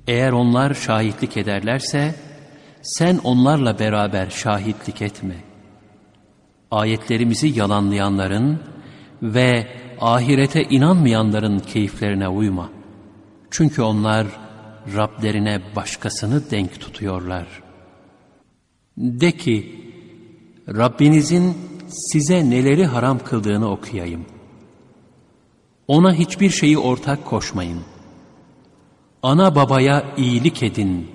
Eğer 0.07 0.31
onlar 0.31 0.73
şahitlik 0.73 1.37
ederlerse, 1.37 2.15
sen 2.81 3.17
onlarla 3.23 3.79
beraber 3.79 4.29
şahitlik 4.29 5.01
etme. 5.01 5.35
Ayetlerimizi 6.71 7.59
yalanlayanların 7.59 8.59
ve 9.21 9.67
ahirete 10.01 10.63
inanmayanların 10.63 11.59
keyiflerine 11.59 12.27
uyma. 12.27 12.69
Çünkü 13.51 13.81
onlar 13.81 14.27
Rablerine 14.95 15.61
başkasını 15.75 16.51
denk 16.51 16.79
tutuyorlar. 16.79 17.47
De 18.97 19.31
ki, 19.31 19.85
Rabbinizin 20.67 21.57
size 21.87 22.49
neleri 22.49 22.85
haram 22.85 23.19
kıldığını 23.19 23.71
okuyayım. 23.71 24.25
Ona 25.87 26.13
hiçbir 26.13 26.49
şeyi 26.49 26.77
ortak 26.77 27.25
koşmayın. 27.25 27.79
Ana 29.27 29.55
babaya 29.55 30.05
iyilik 30.17 30.63
edin. 30.63 31.07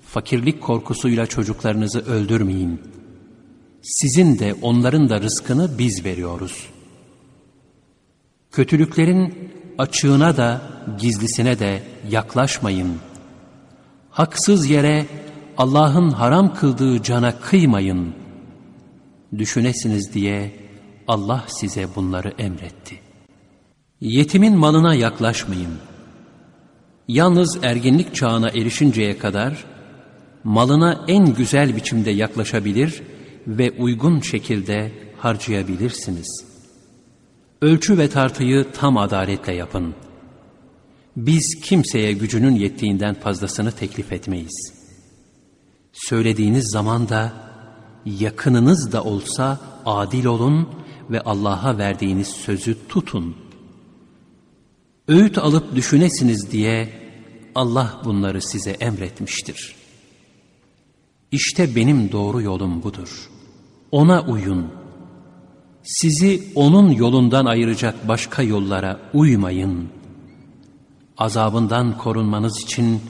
Fakirlik 0.00 0.60
korkusuyla 0.60 1.26
çocuklarınızı 1.26 2.00
öldürmeyin. 2.00 2.80
Sizin 3.82 4.38
de 4.38 4.54
onların 4.62 5.08
da 5.08 5.20
rızkını 5.20 5.78
biz 5.78 6.04
veriyoruz. 6.04 6.66
Kötülüklerin 8.50 9.50
açığına 9.78 10.36
da 10.36 10.60
gizlisine 11.00 11.58
de 11.58 11.82
yaklaşmayın. 12.10 12.96
Haksız 14.10 14.70
yere 14.70 15.06
Allah'ın 15.58 16.10
haram 16.10 16.54
kıldığı 16.54 17.02
cana 17.02 17.40
kıymayın. 17.40 18.14
Düşünesiniz 19.38 20.14
diye 20.14 20.56
Allah 21.08 21.44
size 21.48 21.86
bunları 21.96 22.32
emretti. 22.38 23.00
Yetimin 24.00 24.56
malına 24.56 24.94
yaklaşmayın. 24.94 25.72
Yalnız 27.08 27.58
ergenlik 27.62 28.14
çağına 28.14 28.48
erişinceye 28.48 29.18
kadar 29.18 29.64
malına 30.44 31.04
en 31.08 31.34
güzel 31.34 31.76
biçimde 31.76 32.10
yaklaşabilir 32.10 33.02
ve 33.46 33.70
uygun 33.70 34.20
şekilde 34.20 34.92
harcayabilirsiniz. 35.18 36.44
Ölçü 37.62 37.98
ve 37.98 38.08
tartıyı 38.08 38.66
tam 38.72 38.96
adaletle 38.96 39.54
yapın. 39.54 39.94
Biz 41.16 41.60
kimseye 41.60 42.12
gücünün 42.12 42.54
yettiğinden 42.54 43.14
fazlasını 43.14 43.72
teklif 43.72 44.12
etmeyiz. 44.12 44.72
Söylediğiniz 45.92 46.70
zaman 46.70 47.08
da 47.08 47.32
yakınınız 48.06 48.92
da 48.92 49.04
olsa 49.04 49.60
adil 49.86 50.24
olun 50.24 50.68
ve 51.10 51.20
Allah'a 51.20 51.78
verdiğiniz 51.78 52.28
sözü 52.28 52.76
tutun. 52.88 53.45
Öğüt 55.08 55.38
alıp 55.38 55.74
düşünesiniz 55.74 56.52
diye 56.52 56.88
Allah 57.54 58.00
bunları 58.04 58.42
size 58.42 58.70
emretmiştir. 58.70 59.74
İşte 61.32 61.76
benim 61.76 62.12
doğru 62.12 62.42
yolum 62.42 62.82
budur. 62.82 63.30
Ona 63.90 64.22
uyun. 64.22 64.66
Sizi 65.82 66.42
onun 66.54 66.90
yolundan 66.90 67.46
ayıracak 67.46 68.08
başka 68.08 68.42
yollara 68.42 69.00
uymayın. 69.14 69.88
Azabından 71.18 71.98
korunmanız 71.98 72.62
için 72.62 73.00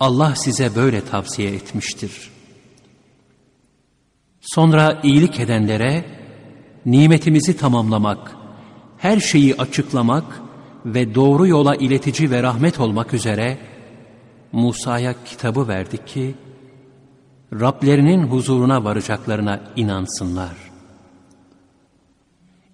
Allah 0.00 0.34
size 0.36 0.74
böyle 0.76 1.04
tavsiye 1.04 1.50
etmiştir. 1.50 2.30
Sonra 4.40 5.00
iyilik 5.02 5.40
edenlere 5.40 6.04
nimetimizi 6.86 7.56
tamamlamak, 7.56 8.36
her 8.98 9.20
şeyi 9.20 9.56
açıklamak 9.56 10.42
ve 10.86 11.14
doğru 11.14 11.46
yola 11.46 11.76
iletici 11.76 12.30
ve 12.30 12.42
rahmet 12.42 12.80
olmak 12.80 13.14
üzere 13.14 13.58
Musa'ya 14.52 15.14
kitabı 15.24 15.68
verdik 15.68 16.06
ki 16.06 16.34
Rablerinin 17.60 18.22
huzuruna 18.22 18.84
varacaklarına 18.84 19.60
inansınlar. 19.76 20.56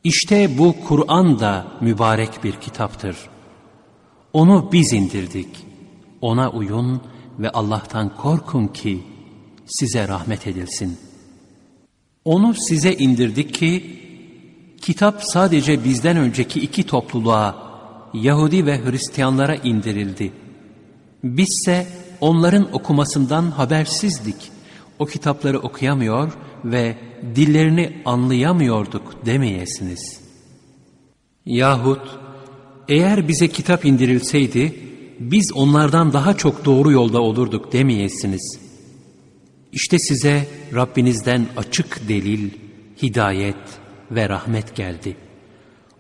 İşte 0.05 0.59
bu 0.59 0.75
Kur'an 0.89 1.41
da 1.41 1.67
mübarek 1.81 2.45
bir 2.45 2.53
kitaptır. 2.53 3.17
Onu 4.33 4.69
biz 4.73 4.93
indirdik. 4.93 5.49
Ona 6.21 6.51
uyun 6.51 7.01
ve 7.39 7.51
Allah'tan 7.51 8.17
korkun 8.17 8.67
ki 8.67 9.03
size 9.67 10.09
rahmet 10.09 10.47
edilsin. 10.47 10.99
Onu 12.25 12.55
size 12.55 12.93
indirdik 12.93 13.55
ki 13.55 13.99
kitap 14.81 15.23
sadece 15.23 15.85
bizden 15.85 16.17
önceki 16.17 16.61
iki 16.61 16.87
topluluğa 16.87 17.68
Yahudi 18.15 18.67
ve 18.67 18.85
Hristiyanlara 18.85 19.55
indirildi. 19.55 20.33
Bizse 21.25 21.87
onların 22.21 22.75
okumasından 22.75 23.51
habersizdik. 23.51 24.51
O 24.99 25.07
kitapları 25.07 25.59
okuyamıyor 25.59 26.33
ve 26.65 26.97
dillerini 27.35 28.03
anlayamıyorduk 28.05 29.27
demeyesiniz. 29.27 30.21
Yahut 31.47 32.19
eğer 32.89 33.29
bize 33.29 33.49
kitap 33.49 33.85
indirilseydi 33.85 34.75
biz 35.19 35.53
onlardan 35.53 36.13
daha 36.13 36.37
çok 36.37 36.65
doğru 36.65 36.93
yolda 36.93 37.21
olurduk 37.21 37.73
demeyesiniz. 37.73 38.59
İşte 39.73 39.99
size 39.99 40.49
Rabbinizden 40.75 41.47
açık 41.57 42.09
delil, 42.09 42.51
hidayet 43.03 43.57
ve 44.11 44.29
rahmet 44.29 44.77
geldi. 44.77 45.17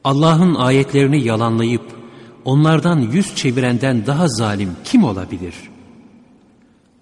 Allah'ın 0.04 0.54
ayetlerini 0.54 1.24
yalanlayıp 1.24 1.97
onlardan 2.48 2.98
yüz 2.98 3.34
çevirenden 3.34 4.06
daha 4.06 4.28
zalim 4.28 4.76
kim 4.84 5.04
olabilir? 5.04 5.54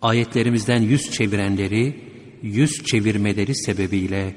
Ayetlerimizden 0.02 0.82
yüz 0.82 1.10
çevirenleri, 1.10 2.00
yüz 2.42 2.84
çevirmeleri 2.84 3.54
sebebiyle 3.54 4.36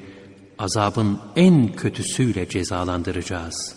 azabın 0.59 1.19
en 1.35 1.71
kötüsüyle 1.71 2.49
cezalandıracağız. 2.49 3.75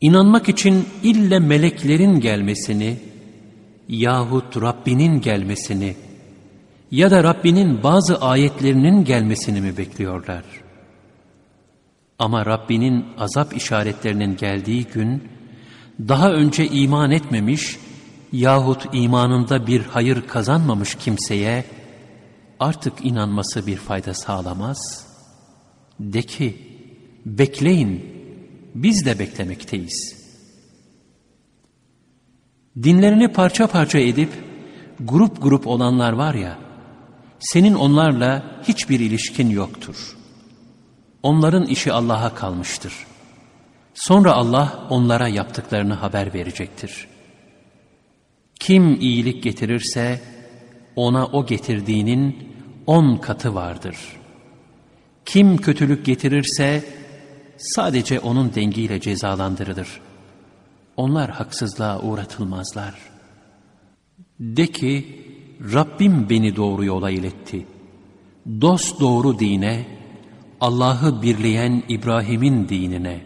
İnanmak 0.00 0.48
için 0.48 0.84
ille 1.02 1.38
meleklerin 1.38 2.20
gelmesini 2.20 2.96
yahut 3.88 4.56
Rabbinin 4.56 5.20
gelmesini 5.20 5.96
ya 6.90 7.10
da 7.10 7.24
Rabbinin 7.24 7.82
bazı 7.82 8.20
ayetlerinin 8.20 9.04
gelmesini 9.04 9.60
mi 9.60 9.76
bekliyorlar?'' 9.76 10.61
Ama 12.18 12.46
Rabbinin 12.46 13.04
azap 13.18 13.56
işaretlerinin 13.56 14.36
geldiği 14.36 14.84
gün, 14.84 15.28
daha 16.08 16.32
önce 16.32 16.66
iman 16.66 17.10
etmemiş 17.10 17.78
yahut 18.32 18.86
imanında 18.92 19.66
bir 19.66 19.80
hayır 19.80 20.26
kazanmamış 20.26 20.94
kimseye 20.94 21.64
artık 22.60 23.04
inanması 23.04 23.66
bir 23.66 23.76
fayda 23.76 24.14
sağlamaz. 24.14 25.06
De 26.00 26.22
ki, 26.22 26.56
bekleyin, 27.26 28.06
biz 28.74 29.06
de 29.06 29.18
beklemekteyiz. 29.18 30.22
Dinlerini 32.82 33.28
parça 33.28 33.66
parça 33.66 33.98
edip, 33.98 34.30
grup 35.00 35.42
grup 35.42 35.66
olanlar 35.66 36.12
var 36.12 36.34
ya, 36.34 36.58
senin 37.40 37.74
onlarla 37.74 38.60
hiçbir 38.68 39.00
ilişkin 39.00 39.50
yoktur.'' 39.50 40.21
Onların 41.22 41.66
işi 41.66 41.92
Allah'a 41.92 42.34
kalmıştır. 42.34 42.92
Sonra 43.94 44.32
Allah 44.32 44.86
onlara 44.90 45.28
yaptıklarını 45.28 45.94
haber 45.94 46.34
verecektir. 46.34 47.08
Kim 48.60 49.00
iyilik 49.00 49.42
getirirse 49.42 50.20
ona 50.96 51.26
o 51.26 51.46
getirdiğinin 51.46 52.48
on 52.86 53.16
katı 53.16 53.54
vardır. 53.54 53.96
Kim 55.24 55.56
kötülük 55.56 56.06
getirirse 56.06 56.84
sadece 57.56 58.20
onun 58.20 58.54
dengiyle 58.54 59.00
cezalandırılır. 59.00 60.00
Onlar 60.96 61.30
haksızlığa 61.30 62.00
uğratılmazlar. 62.02 62.94
De 64.40 64.66
ki 64.66 65.22
Rabbim 65.72 66.30
beni 66.30 66.56
doğru 66.56 66.84
yola 66.84 67.10
iletti. 67.10 67.66
Dost 68.60 69.00
doğru 69.00 69.38
dine, 69.38 69.86
Allah'ı 70.62 71.22
birleyen 71.22 71.82
İbrahim'in 71.88 72.68
dinine, 72.68 73.20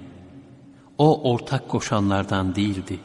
o 0.99 1.33
ortak 1.33 1.69
koşanlardan 1.69 2.55
değildi. 2.55 2.99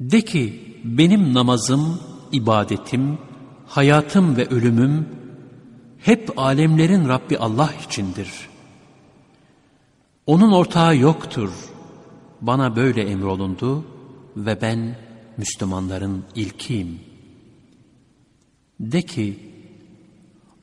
De 0.00 0.20
ki, 0.20 0.74
benim 0.84 1.34
namazım, 1.34 2.00
ibadetim, 2.32 3.18
hayatım 3.66 4.36
ve 4.36 4.46
ölümüm, 4.46 5.08
hep 5.98 6.38
alemlerin 6.38 7.08
Rabbi 7.08 7.38
Allah 7.38 7.70
içindir. 7.86 8.30
Onun 10.26 10.52
ortağı 10.52 10.96
yoktur. 10.96 11.50
Bana 12.40 12.76
böyle 12.76 13.02
emrolundu 13.02 13.84
ve 14.36 14.60
ben 14.60 14.96
Müslümanların 15.36 16.24
ilkiyim. 16.34 17.00
De 18.80 19.02
ki, 19.02 19.53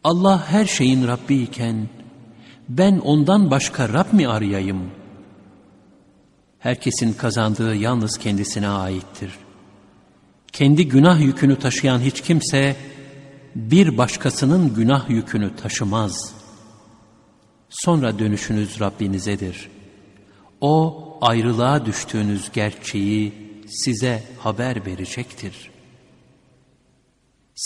Allah 0.04 0.48
her 0.52 0.66
şeyin 0.66 1.08
Rabbi 1.08 1.36
iken 1.36 1.88
ben 2.70 2.98
ondan 2.98 3.52
başka 3.52 3.90
Rab 3.90 4.14
mi 4.14 4.28
arayayım? 4.28 4.92
Herkesin 6.60 7.14
kazandığı 7.14 7.76
yalnız 7.76 8.18
kendisine 8.18 8.68
aittir. 8.68 9.32
Kendi 10.52 10.88
günah 10.88 11.22
yükünü 11.22 11.60
taşıyan 11.60 12.00
hiç 12.00 12.22
kimse 12.22 12.76
bir 13.56 13.98
başkasının 13.98 14.74
günah 14.74 15.10
yükünü 15.10 15.56
taşımaz. 15.56 16.34
Sonra 17.70 18.20
dönüşünüz 18.20 18.80
Rabbinizedir. 18.80 19.70
O 20.62 21.04
ayrılığa 21.22 21.86
düştüğünüz 21.86 22.52
gerçeği 22.52 23.34
size 23.68 24.24
haber 24.40 24.86
verecektir.'' 24.86 25.71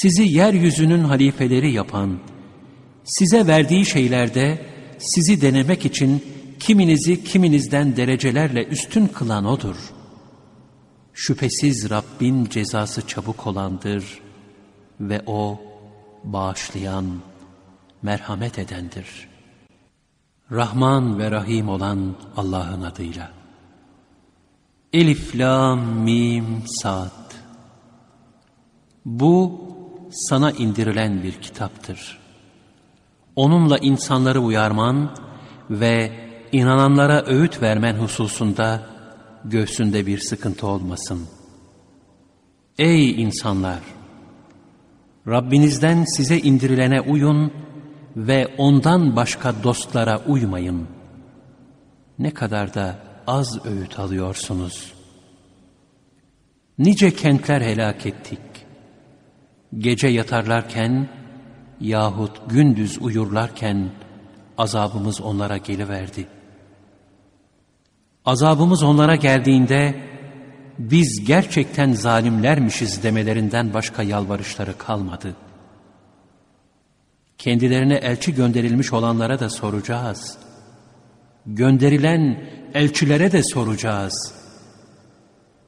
Sizi 0.01 0.23
yeryüzünün 0.23 1.03
halifeleri 1.03 1.71
yapan, 1.71 2.19
size 3.03 3.47
verdiği 3.47 3.85
şeylerde 3.85 4.65
sizi 4.97 5.41
denemek 5.41 5.85
için 5.85 6.23
kiminizi 6.59 7.23
kiminizden 7.23 7.95
derecelerle 7.95 8.65
üstün 8.65 9.07
kılan 9.07 9.45
O'dur. 9.45 9.75
Şüphesiz 11.13 11.89
Rabbin 11.89 12.45
cezası 12.45 13.07
çabuk 13.07 13.47
olandır 13.47 14.19
ve 14.99 15.21
O 15.25 15.61
bağışlayan, 16.23 17.05
merhamet 18.01 18.59
edendir. 18.59 19.27
Rahman 20.51 21.19
ve 21.19 21.31
Rahim 21.31 21.69
olan 21.69 22.15
Allah'ın 22.37 22.81
adıyla. 22.81 23.31
Elif, 24.93 25.35
Lam, 25.35 25.79
Mim, 25.79 26.63
Sad. 26.67 27.11
Bu 29.05 29.74
sana 30.15 30.51
indirilen 30.51 31.23
bir 31.23 31.33
kitaptır. 31.33 32.19
Onunla 33.35 33.77
insanları 33.77 34.39
uyarman 34.39 35.11
ve 35.69 36.11
inananlara 36.51 37.25
öğüt 37.25 37.61
vermen 37.61 37.95
hususunda 37.95 38.81
göğsünde 39.45 40.05
bir 40.05 40.19
sıkıntı 40.19 40.67
olmasın. 40.67 41.27
Ey 42.77 43.21
insanlar! 43.21 43.79
Rabbinizden 45.27 46.03
size 46.03 46.39
indirilene 46.39 47.01
uyun 47.01 47.53
ve 48.15 48.55
ondan 48.57 49.15
başka 49.15 49.63
dostlara 49.63 50.21
uymayın. 50.27 50.87
Ne 52.19 52.31
kadar 52.31 52.73
da 52.73 52.95
az 53.27 53.65
öğüt 53.65 53.99
alıyorsunuz. 53.99 54.93
Nice 56.77 57.11
kentler 57.11 57.61
helak 57.61 58.05
ettik. 58.05 58.39
Gece 59.77 60.07
yatarlarken 60.07 61.09
yahut 61.81 62.49
gündüz 62.49 62.97
uyurlarken 63.01 63.89
azabımız 64.57 65.21
onlara 65.21 65.57
geliverdi. 65.57 66.27
Azabımız 68.25 68.83
onlara 68.83 69.15
geldiğinde 69.15 69.95
biz 70.79 71.25
gerçekten 71.25 71.91
zalimlermişiz 71.91 73.03
demelerinden 73.03 73.73
başka 73.73 74.03
yalvarışları 74.03 74.77
kalmadı. 74.77 75.35
Kendilerine 77.37 77.95
elçi 77.95 78.35
gönderilmiş 78.35 78.93
olanlara 78.93 79.39
da 79.39 79.49
soracağız. 79.49 80.37
Gönderilen 81.45 82.49
elçilere 82.73 83.31
de 83.31 83.43
soracağız. 83.43 84.33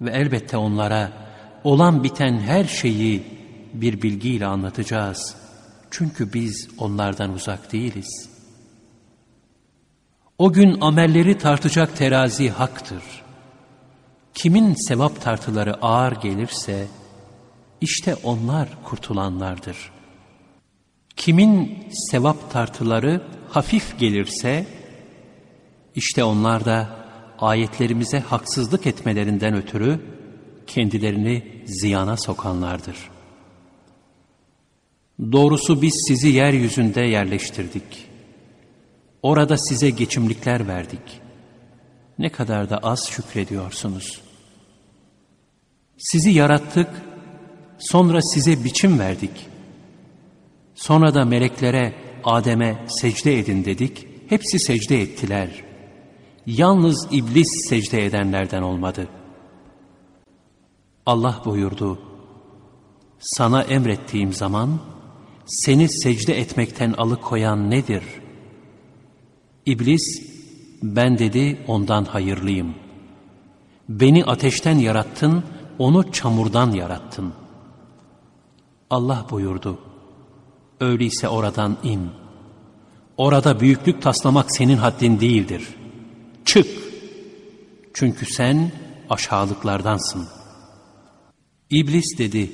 Ve 0.02 0.12
elbette 0.12 0.58
onlara 0.58 1.12
olan 1.64 2.04
biten 2.04 2.40
her 2.40 2.64
şeyi 2.64 3.37
bir 3.74 4.02
bilgiyle 4.02 4.46
anlatacağız. 4.46 5.36
Çünkü 5.92 6.34
biz 6.34 6.70
onlardan 6.78 7.34
uzak 7.34 7.74
değiliz. 7.74 8.30
O 10.38 10.54
gün 10.54 10.82
amelleri 10.82 11.38
tartacak 11.38 11.98
terazi 11.98 12.50
haktır. 12.50 13.04
Kimin 14.34 14.74
sevap 14.88 15.22
tartıları 15.22 15.76
ağır 15.82 16.12
gelirse, 16.12 16.88
işte 17.82 18.16
onlar 18.16 18.70
kurtulanlardır. 18.84 19.92
Kimin 21.16 21.88
sevap 22.12 22.52
tartıları 22.52 23.22
hafif 23.50 24.00
gelirse, 24.00 24.66
işte 25.96 26.24
onlar 26.24 26.66
da 26.66 26.90
ayetlerimize 27.40 28.20
haksızlık 28.20 28.88
etmelerinden 28.88 29.54
ötürü 29.54 30.00
kendilerini 30.68 31.64
ziyana 31.66 32.18
sokanlardır. 32.18 33.17
Doğrusu 35.20 35.82
biz 35.82 36.06
sizi 36.08 36.28
yeryüzünde 36.28 37.02
yerleştirdik. 37.02 38.08
Orada 39.22 39.58
size 39.58 39.90
geçimlikler 39.90 40.68
verdik. 40.68 41.22
Ne 42.20 42.30
kadar 42.30 42.70
da 42.70 42.78
az 42.78 43.08
şükrediyorsunuz. 43.10 44.22
Sizi 45.98 46.30
yarattık, 46.30 46.90
sonra 47.78 48.22
size 48.22 48.64
biçim 48.64 49.00
verdik. 49.00 49.46
Sonra 50.76 51.14
da 51.14 51.26
meleklere, 51.26 51.94
Adem'e 52.24 52.86
secde 52.88 53.40
edin 53.40 53.66
dedik. 53.66 54.08
Hepsi 54.30 54.60
secde 54.60 55.02
ettiler. 55.02 55.50
Yalnız 56.46 57.08
iblis 57.12 57.70
secde 57.70 58.06
edenlerden 58.06 58.62
olmadı. 58.62 59.08
Allah 61.06 61.42
buyurdu, 61.46 62.00
sana 63.20 63.62
emrettiğim 63.62 64.34
zaman 64.34 64.80
seni 65.48 65.90
secde 65.90 66.40
etmekten 66.40 66.94
alıkoyan 66.94 67.72
nedir? 67.72 68.04
İblis, 69.66 70.22
ben 70.84 71.18
dedi 71.20 71.58
ondan 71.68 72.06
hayırlıyım. 72.06 72.76
Beni 73.90 74.26
ateşten 74.26 74.78
yarattın, 74.78 75.44
onu 75.80 76.12
çamurdan 76.12 76.72
yarattın. 76.72 77.34
Allah 78.90 79.26
buyurdu, 79.32 79.80
öyleyse 80.80 81.28
oradan 81.28 81.78
in. 81.84 82.10
Orada 83.18 83.60
büyüklük 83.60 84.02
taslamak 84.02 84.52
senin 84.52 84.78
haddin 84.78 85.20
değildir. 85.20 85.68
Çık! 86.46 86.68
Çünkü 87.94 88.26
sen 88.26 88.72
aşağılıklardansın. 89.10 90.28
İblis 91.70 92.18
dedi, 92.18 92.52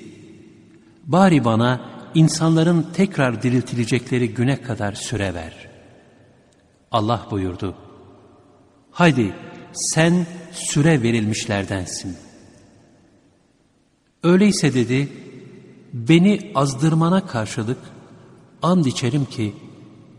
bari 1.06 1.46
bana 1.46 1.93
insanların 2.16 2.88
tekrar 2.94 3.44
diriltilecekleri 3.44 4.34
güne 4.34 4.62
kadar 4.62 4.94
süre 4.94 5.34
ver. 5.34 5.54
Allah 6.92 7.28
buyurdu, 7.32 7.76
haydi 8.92 9.34
sen 9.74 10.28
süre 10.52 11.02
verilmişlerdensin. 11.04 12.18
Öyleyse 14.24 14.74
dedi, 14.74 15.10
beni 15.94 16.52
azdırmana 16.56 17.26
karşılık 17.26 17.78
and 18.62 18.86
içerim 18.86 19.26
ki 19.26 19.56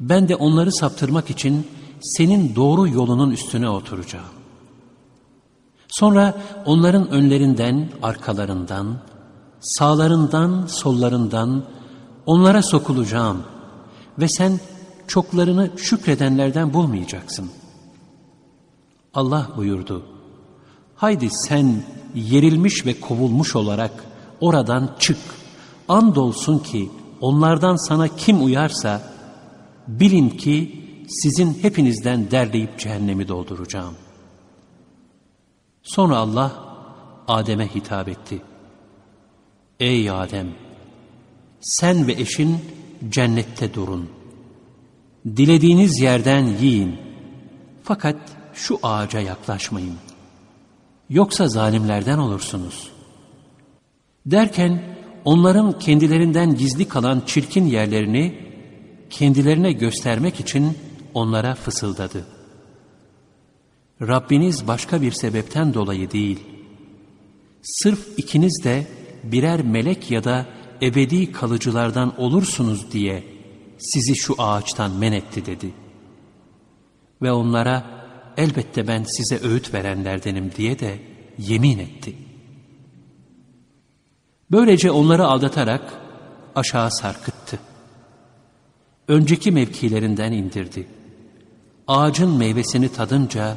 ben 0.01 0.29
de 0.29 0.37
onları 0.37 0.73
saptırmak 0.73 1.31
için 1.31 1.67
senin 2.01 2.55
doğru 2.57 2.89
yolunun 2.89 3.31
üstüne 3.31 3.69
oturacağım. 3.69 4.35
Sonra 5.89 6.35
onların 6.67 7.11
önlerinden, 7.11 7.89
arkalarından, 8.03 8.99
sağlarından, 9.61 10.67
sollarından 10.67 11.65
onlara 12.27 12.63
sokulacağım 12.63 13.43
ve 14.19 14.29
sen 14.29 14.61
çoklarını 15.07 15.71
şükredenlerden 15.77 16.75
bulmayacaksın. 16.75 17.51
Allah 19.15 19.51
buyurdu, 19.57 20.07
haydi 20.95 21.31
sen 21.31 21.83
yerilmiş 22.15 22.87
ve 22.87 23.01
kovulmuş 23.01 23.57
olarak 23.57 24.05
oradan 24.41 24.91
çık. 24.99 25.19
Andolsun 25.89 26.59
ki 26.59 26.91
onlardan 27.21 27.77
sana 27.77 28.09
kim 28.09 28.45
uyarsa 28.45 29.03
bilin 29.89 30.31
ki 30.31 30.85
sizin 31.09 31.59
hepinizden 31.63 32.31
derleyip 32.31 32.79
cehennemi 32.79 33.29
dolduracağım. 33.29 33.95
Sonra 35.83 36.17
Allah 36.17 36.53
Adem'e 37.29 37.75
hitap 37.75 38.09
etti. 38.09 38.43
Ey 39.81 40.11
Adem! 40.11 40.64
Sen 41.65 42.07
ve 42.07 42.13
eşin 42.13 42.59
cennette 43.09 43.75
durun. 43.75 44.09
Dilediğiniz 45.37 46.01
yerden 46.01 46.47
yiyin. 46.47 46.97
Fakat 47.83 48.17
şu 48.55 48.79
ağaca 48.83 49.21
yaklaşmayın. 49.21 49.97
Yoksa 51.11 51.49
zalimlerden 51.49 52.19
olursunuz. 52.19 52.91
Derken 54.27 54.83
onların 55.25 55.79
kendilerinden 55.79 56.57
gizli 56.57 56.89
kalan 56.89 57.23
çirkin 57.27 57.67
yerlerini 57.67 58.39
kendilerine 59.11 59.73
göstermek 59.73 60.41
için 60.41 60.79
onlara 61.15 61.55
fısıldadı. 61.55 62.27
Rabbiniz 64.03 64.67
başka 64.67 65.03
bir 65.03 65.13
sebepten 65.13 65.75
dolayı 65.75 66.11
değil, 66.11 66.41
sırf 67.63 68.19
ikiniz 68.19 68.65
de 68.65 68.87
birer 69.25 69.63
melek 69.63 70.11
ya 70.11 70.25
da 70.25 70.47
ebedi 70.83 71.33
kalıcılardan 71.33 72.21
olursunuz 72.21 72.93
diye 72.93 73.25
sizi 73.79 74.17
şu 74.17 74.35
ağaçtan 74.39 74.91
men 74.91 75.13
etti 75.13 75.47
dedi. 75.47 75.71
Ve 77.23 77.33
onlara 77.33 77.85
elbette 78.37 78.89
ben 78.89 79.05
size 79.05 79.41
öğüt 79.49 79.75
verenlerdenim 79.75 80.53
diye 80.57 80.79
de 80.79 80.99
yemin 81.39 81.79
etti. 81.79 82.17
Böylece 84.51 84.91
onları 84.91 85.25
aldatarak 85.27 86.01
aşağı 86.55 86.91
sarkıttı. 86.91 87.59
Önceki 89.09 89.53
mevkilerinden 89.53 90.33
indirdi. 90.33 90.87
Ağacın 91.87 92.31
meyvesini 92.31 92.89
tadınca 92.89 93.57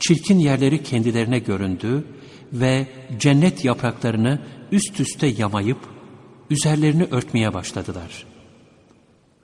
çirkin 0.00 0.38
yerleri 0.38 0.82
kendilerine 0.82 1.38
göründü 1.38 2.04
ve 2.52 2.86
cennet 3.18 3.64
yapraklarını 3.64 4.38
üst 4.72 5.00
üste 5.00 5.26
yamayıp 5.26 5.93
üzerlerini 6.54 7.04
örtmeye 7.04 7.54
başladılar. 7.54 8.26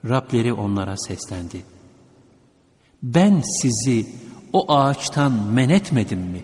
Rableri 0.09 0.53
onlara 0.53 0.97
seslendi. 0.97 1.61
Ben 3.03 3.41
sizi 3.61 4.05
o 4.53 4.71
ağaçtan 4.71 5.31
men 5.31 5.69
etmedim 5.69 6.19
mi? 6.19 6.41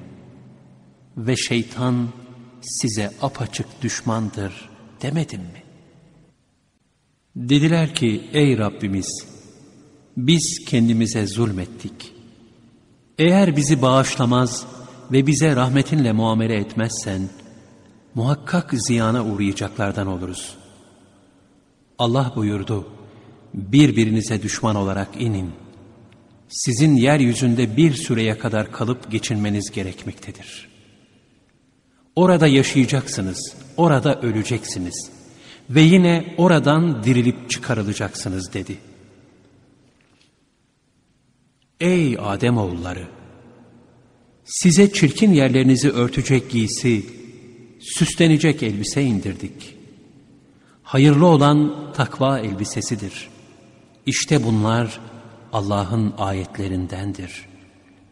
Ve 1.17 1.35
şeytan 1.35 2.09
size 2.61 3.11
apaçık 3.21 3.81
düşmandır 3.81 4.69
demedim 5.01 5.41
mi? 5.41 5.63
Dediler 7.35 7.95
ki 7.95 8.29
ey 8.33 8.57
Rabbimiz 8.57 9.25
biz 10.17 10.65
kendimize 10.65 11.27
zulmettik. 11.27 12.13
Eğer 13.17 13.55
bizi 13.55 13.81
bağışlamaz 13.81 14.65
ve 15.11 15.27
bize 15.27 15.55
rahmetinle 15.55 16.11
muamele 16.11 16.55
etmezsen 16.55 17.29
muhakkak 18.17 18.73
ziyana 18.73 19.25
uğrayacaklardan 19.25 20.07
oluruz. 20.07 20.53
Allah 21.97 22.33
buyurdu 22.35 22.87
birbirinize 23.53 24.43
düşman 24.43 24.75
olarak 24.75 25.21
inin. 25.21 25.51
sizin 26.49 26.95
yeryüzünde 26.95 27.77
bir 27.77 27.93
süreye 27.93 28.37
kadar 28.37 28.71
kalıp 28.71 29.11
geçinmeniz 29.11 29.71
gerekmektedir. 29.71 30.69
Orada 32.15 32.47
yaşayacaksınız, 32.47 33.53
orada 33.77 34.21
öleceksiniz 34.21 35.09
ve 35.69 35.81
yine 35.81 36.33
oradan 36.37 37.03
dirilip 37.03 37.49
çıkarılacaksınız 37.49 38.53
dedi. 38.53 38.77
Ey 41.79 42.17
Ademoğulları! 42.19 43.07
Size 44.45 44.93
çirkin 44.93 45.33
yerlerinizi 45.33 45.89
örtecek 45.91 46.51
giysi, 46.51 47.05
süslenecek 47.95 48.63
elbise 48.63 49.03
indirdik. 49.03 49.75
Hayırlı 50.83 51.25
olan 51.25 51.73
takva 51.93 52.39
elbisesidir. 52.39 53.29
İşte 54.05 54.43
bunlar 54.43 54.99
Allah'ın 55.53 56.13
ayetlerindendir. 56.17 57.45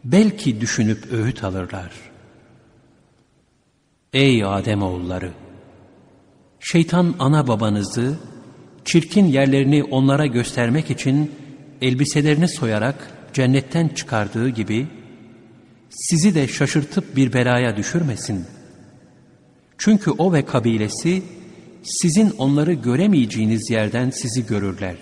Belki 0.04 0.60
düşünüp 0.60 1.12
öğüt 1.12 1.44
alırlar. 1.44 1.92
Ey 4.12 4.44
Ademoğulları! 4.44 5.32
Şeytan 6.60 7.14
ana 7.18 7.48
babanızı, 7.48 8.18
çirkin 8.84 9.26
yerlerini 9.26 9.84
onlara 9.84 10.26
göstermek 10.26 10.90
için 10.90 11.32
elbiselerini 11.82 12.48
soyarak 12.48 13.10
cennetten 13.32 13.88
çıkardığı 13.88 14.48
gibi, 14.48 14.86
sizi 15.90 16.34
de 16.34 16.48
şaşırtıp 16.48 17.16
bir 17.16 17.32
belaya 17.32 17.76
düşürmesin. 17.76 18.55
Çünkü 19.78 20.10
o 20.10 20.32
ve 20.32 20.44
kabilesi, 20.44 21.22
sizin 21.82 22.30
onları 22.30 22.72
göremeyeceğiniz 22.72 23.70
yerden 23.70 24.10
sizi 24.10 24.46
görürler. 24.46 24.96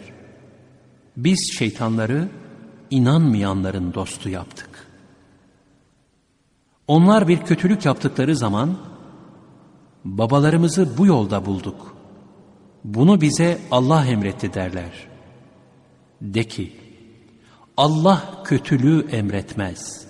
Biz 1.17 1.53
şeytanları 1.53 2.29
inanmayanların 2.91 3.95
dostu 3.95 4.29
yaptık. 4.29 4.69
Onlar 6.89 7.29
bir 7.29 7.39
kötülük 7.39 7.85
yaptıkları 7.85 8.37
zaman, 8.37 8.79
babalarımızı 10.05 10.99
bu 10.99 11.07
yolda 11.07 11.47
bulduk. 11.47 11.97
Bunu 12.85 13.21
bize 13.21 13.59
Allah 13.71 14.07
emretti 14.07 14.55
derler. 14.55 15.09
De 16.21 16.45
ki, 16.45 16.73
Allah 17.77 18.43
kötülüğü 18.45 19.07
emretmez. 19.11 20.07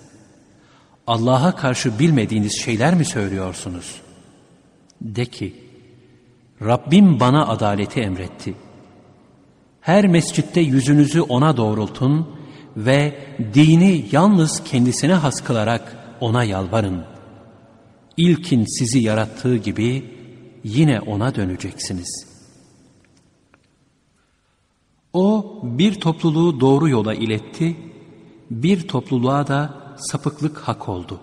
Allah'a 1.07 1.55
karşı 1.55 1.99
bilmediğiniz 1.99 2.61
şeyler 2.61 2.95
mi 2.95 3.05
söylüyorsunuz? 3.05 4.01
De 5.05 5.25
ki, 5.25 5.53
Rabbim 6.61 7.19
bana 7.19 7.47
adaleti 7.47 8.01
emretti. 8.01 8.55
Her 9.81 10.07
mescitte 10.07 10.61
yüzünüzü 10.61 11.21
ona 11.21 11.57
doğrultun 11.57 12.27
ve 12.77 13.19
dini 13.53 14.05
yalnız 14.11 14.63
kendisine 14.63 15.13
has 15.13 15.43
kılarak 15.43 15.97
ona 16.19 16.43
yalvarın. 16.43 17.03
İlkin 18.17 18.65
sizi 18.79 18.99
yarattığı 18.99 19.57
gibi 19.57 20.05
yine 20.63 20.99
ona 20.99 21.35
döneceksiniz. 21.35 22.27
O 25.13 25.59
bir 25.63 25.99
topluluğu 25.99 26.59
doğru 26.59 26.89
yola 26.89 27.13
iletti, 27.13 27.75
bir 28.51 28.87
topluluğa 28.87 29.47
da 29.47 29.73
sapıklık 29.97 30.57
hak 30.57 30.89
oldu. 30.89 31.19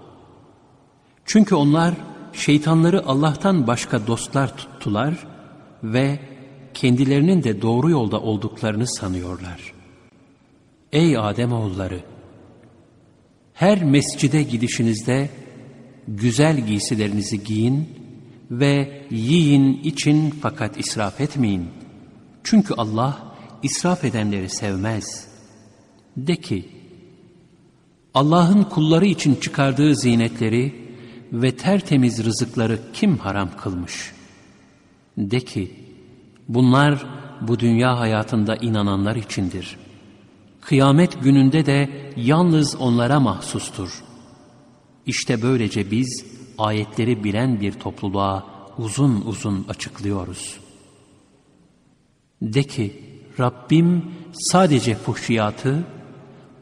Çünkü 1.24 1.54
onlar 1.54 1.94
şeytanları 2.32 3.06
Allah'tan 3.06 3.66
başka 3.66 4.06
dostlar 4.06 4.56
tuttular 4.56 5.14
ve 5.82 6.18
kendilerinin 6.74 7.42
de 7.42 7.62
doğru 7.62 7.90
yolda 7.90 8.20
olduklarını 8.20 8.86
sanıyorlar. 8.86 9.72
Ey 10.92 11.18
Ademoğulları! 11.18 12.00
Her 13.54 13.84
mescide 13.84 14.42
gidişinizde 14.42 15.30
güzel 16.08 16.66
giysilerinizi 16.66 17.44
giyin 17.44 17.88
ve 18.50 19.02
yiyin 19.10 19.82
için 19.82 20.34
fakat 20.42 20.80
israf 20.80 21.20
etmeyin. 21.20 21.68
Çünkü 22.44 22.74
Allah 22.74 23.34
israf 23.62 24.04
edenleri 24.04 24.48
sevmez. 24.48 25.28
De 26.16 26.36
ki, 26.36 26.68
Allah'ın 28.14 28.62
kulları 28.62 29.06
için 29.06 29.34
çıkardığı 29.34 29.96
zinetleri 29.96 30.81
ve 31.32 31.56
tertemiz 31.56 32.24
rızıkları 32.24 32.78
kim 32.92 33.18
haram 33.18 33.56
kılmış? 33.56 34.12
De 35.18 35.40
ki, 35.40 35.72
bunlar 36.48 37.06
bu 37.40 37.58
dünya 37.58 38.00
hayatında 38.00 38.56
inananlar 38.56 39.16
içindir. 39.16 39.76
Kıyamet 40.60 41.22
gününde 41.22 41.66
de 41.66 42.12
yalnız 42.16 42.76
onlara 42.76 43.20
mahsustur. 43.20 44.02
İşte 45.06 45.42
böylece 45.42 45.90
biz 45.90 46.24
ayetleri 46.58 47.24
bilen 47.24 47.60
bir 47.60 47.72
topluluğa 47.72 48.46
uzun 48.78 49.20
uzun 49.26 49.66
açıklıyoruz. 49.68 50.60
De 52.42 52.62
ki, 52.62 53.02
Rabbim 53.40 54.04
sadece 54.32 54.94
fuhşiyatı, 54.94 55.84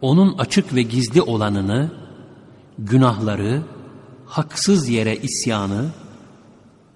onun 0.00 0.38
açık 0.38 0.74
ve 0.74 0.82
gizli 0.82 1.22
olanını, 1.22 1.92
günahları, 2.78 3.62
haksız 4.30 4.88
yere 4.88 5.16
isyanı, 5.16 5.90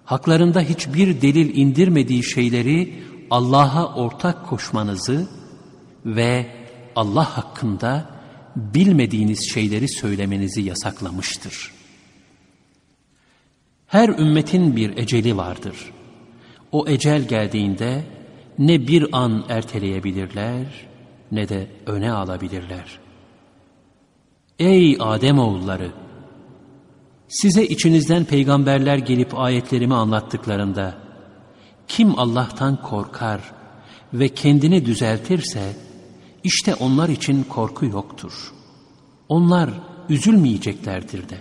haklarında 0.04 0.60
hiçbir 0.60 1.22
delil 1.22 1.56
indirmediği 1.56 2.22
şeyleri 2.22 3.02
Allah'a 3.30 3.94
ortak 3.94 4.46
koşmanızı 4.46 5.28
ve 6.06 6.46
Allah 6.96 7.36
hakkında 7.36 8.10
bilmediğiniz 8.56 9.50
şeyleri 9.50 9.88
söylemenizi 9.88 10.62
yasaklamıştır. 10.62 11.70
Her 13.86 14.08
ümmetin 14.08 14.76
bir 14.76 14.96
eceli 14.96 15.36
vardır. 15.36 15.76
O 16.72 16.88
ecel 16.88 17.28
geldiğinde 17.28 18.04
ne 18.58 18.88
bir 18.88 19.06
an 19.12 19.44
erteleyebilirler 19.48 20.66
ne 21.32 21.48
de 21.48 21.66
öne 21.86 22.12
alabilirler. 22.12 22.98
Ey 24.58 24.96
Ademoğulları! 25.00 26.03
Size 27.28 27.64
içinizden 27.64 28.24
peygamberler 28.24 28.98
gelip 28.98 29.38
ayetlerimi 29.38 29.94
anlattıklarında 29.94 30.94
kim 31.88 32.18
Allah'tan 32.18 32.82
korkar 32.82 33.40
ve 34.12 34.28
kendini 34.28 34.86
düzeltirse 34.86 35.76
işte 36.44 36.74
onlar 36.74 37.08
için 37.08 37.44
korku 37.44 37.86
yoktur. 37.86 38.52
Onlar 39.28 39.70
üzülmeyeceklerdir 40.08 41.28
de. 41.28 41.38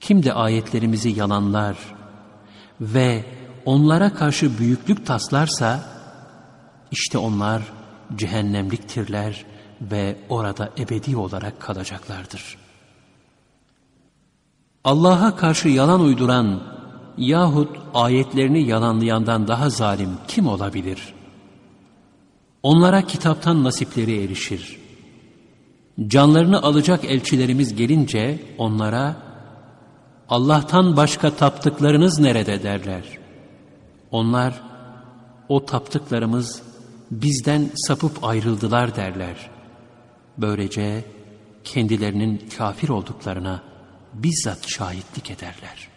Kim 0.00 0.22
de 0.22 0.32
ayetlerimizi 0.32 1.08
yalanlar 1.08 1.76
ve 2.80 3.24
onlara 3.64 4.14
karşı 4.14 4.58
büyüklük 4.58 5.06
taslarsa 5.06 5.84
işte 6.90 7.18
onlar 7.18 7.62
cehennemliktirler 8.16 9.44
ve 9.80 10.16
orada 10.28 10.70
ebedi 10.78 11.16
olarak 11.16 11.60
kalacaklardır. 11.60 12.61
Allah'a 14.84 15.36
karşı 15.36 15.68
yalan 15.68 16.00
uyduran 16.00 16.62
yahut 17.18 17.76
ayetlerini 17.94 18.62
yalanlayandan 18.68 19.48
daha 19.48 19.70
zalim 19.70 20.10
kim 20.28 20.46
olabilir? 20.46 21.14
Onlara 22.62 23.02
kitaptan 23.02 23.64
nasipleri 23.64 24.24
erişir. 24.24 24.78
Canlarını 26.06 26.62
alacak 26.62 27.04
elçilerimiz 27.04 27.74
gelince 27.74 28.38
onlara 28.58 29.16
Allah'tan 30.28 30.96
başka 30.96 31.30
taptıklarınız 31.30 32.18
nerede 32.18 32.62
derler. 32.62 33.04
Onlar 34.10 34.62
o 35.48 35.64
taptıklarımız 35.64 36.62
bizden 37.10 37.70
sapıp 37.74 38.24
ayrıldılar 38.24 38.96
derler. 38.96 39.50
Böylece 40.38 41.04
kendilerinin 41.64 42.48
kafir 42.58 42.88
olduklarına 42.88 43.71
bizzat 44.14 44.68
şahitlik 44.68 45.30
ederler. 45.30 45.88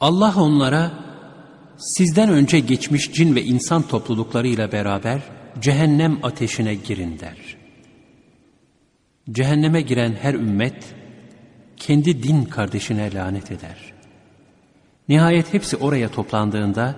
Allah 0.00 0.34
onlara 0.36 0.90
sizden 1.78 2.28
önce 2.28 2.60
geçmiş 2.60 3.12
cin 3.12 3.34
ve 3.34 3.42
insan 3.42 3.82
topluluklarıyla 3.82 4.72
beraber 4.72 5.20
cehennem 5.60 6.18
ateşine 6.22 6.74
girin 6.74 7.18
der. 7.18 7.56
Cehenneme 9.30 9.80
giren 9.80 10.16
her 10.22 10.34
ümmet 10.34 10.94
kendi 11.76 12.22
din 12.22 12.44
kardeşine 12.44 13.14
lanet 13.14 13.50
eder. 13.50 13.92
Nihayet 15.08 15.54
hepsi 15.54 15.76
oraya 15.76 16.08
toplandığında 16.08 16.94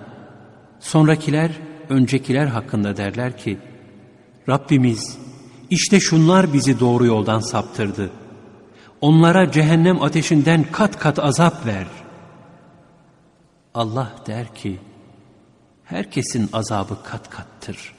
sonrakiler 0.79 1.51
öncekiler 1.89 2.45
hakkında 2.45 2.97
derler 2.97 3.37
ki 3.37 3.57
Rabbimiz 4.49 5.17
işte 5.69 5.99
şunlar 5.99 6.53
bizi 6.53 6.79
doğru 6.79 7.05
yoldan 7.05 7.39
saptırdı. 7.39 8.11
Onlara 9.01 9.51
cehennem 9.51 10.01
ateşinden 10.01 10.71
kat 10.71 10.99
kat 10.99 11.19
azap 11.19 11.65
ver. 11.65 11.87
Allah 13.73 14.15
der 14.27 14.55
ki 14.55 14.79
herkesin 15.83 16.49
azabı 16.53 17.03
kat 17.03 17.29
kattır. 17.29 17.93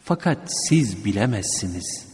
Fakat 0.00 0.38
siz 0.46 1.04
bilemezsiniz. 1.04 2.06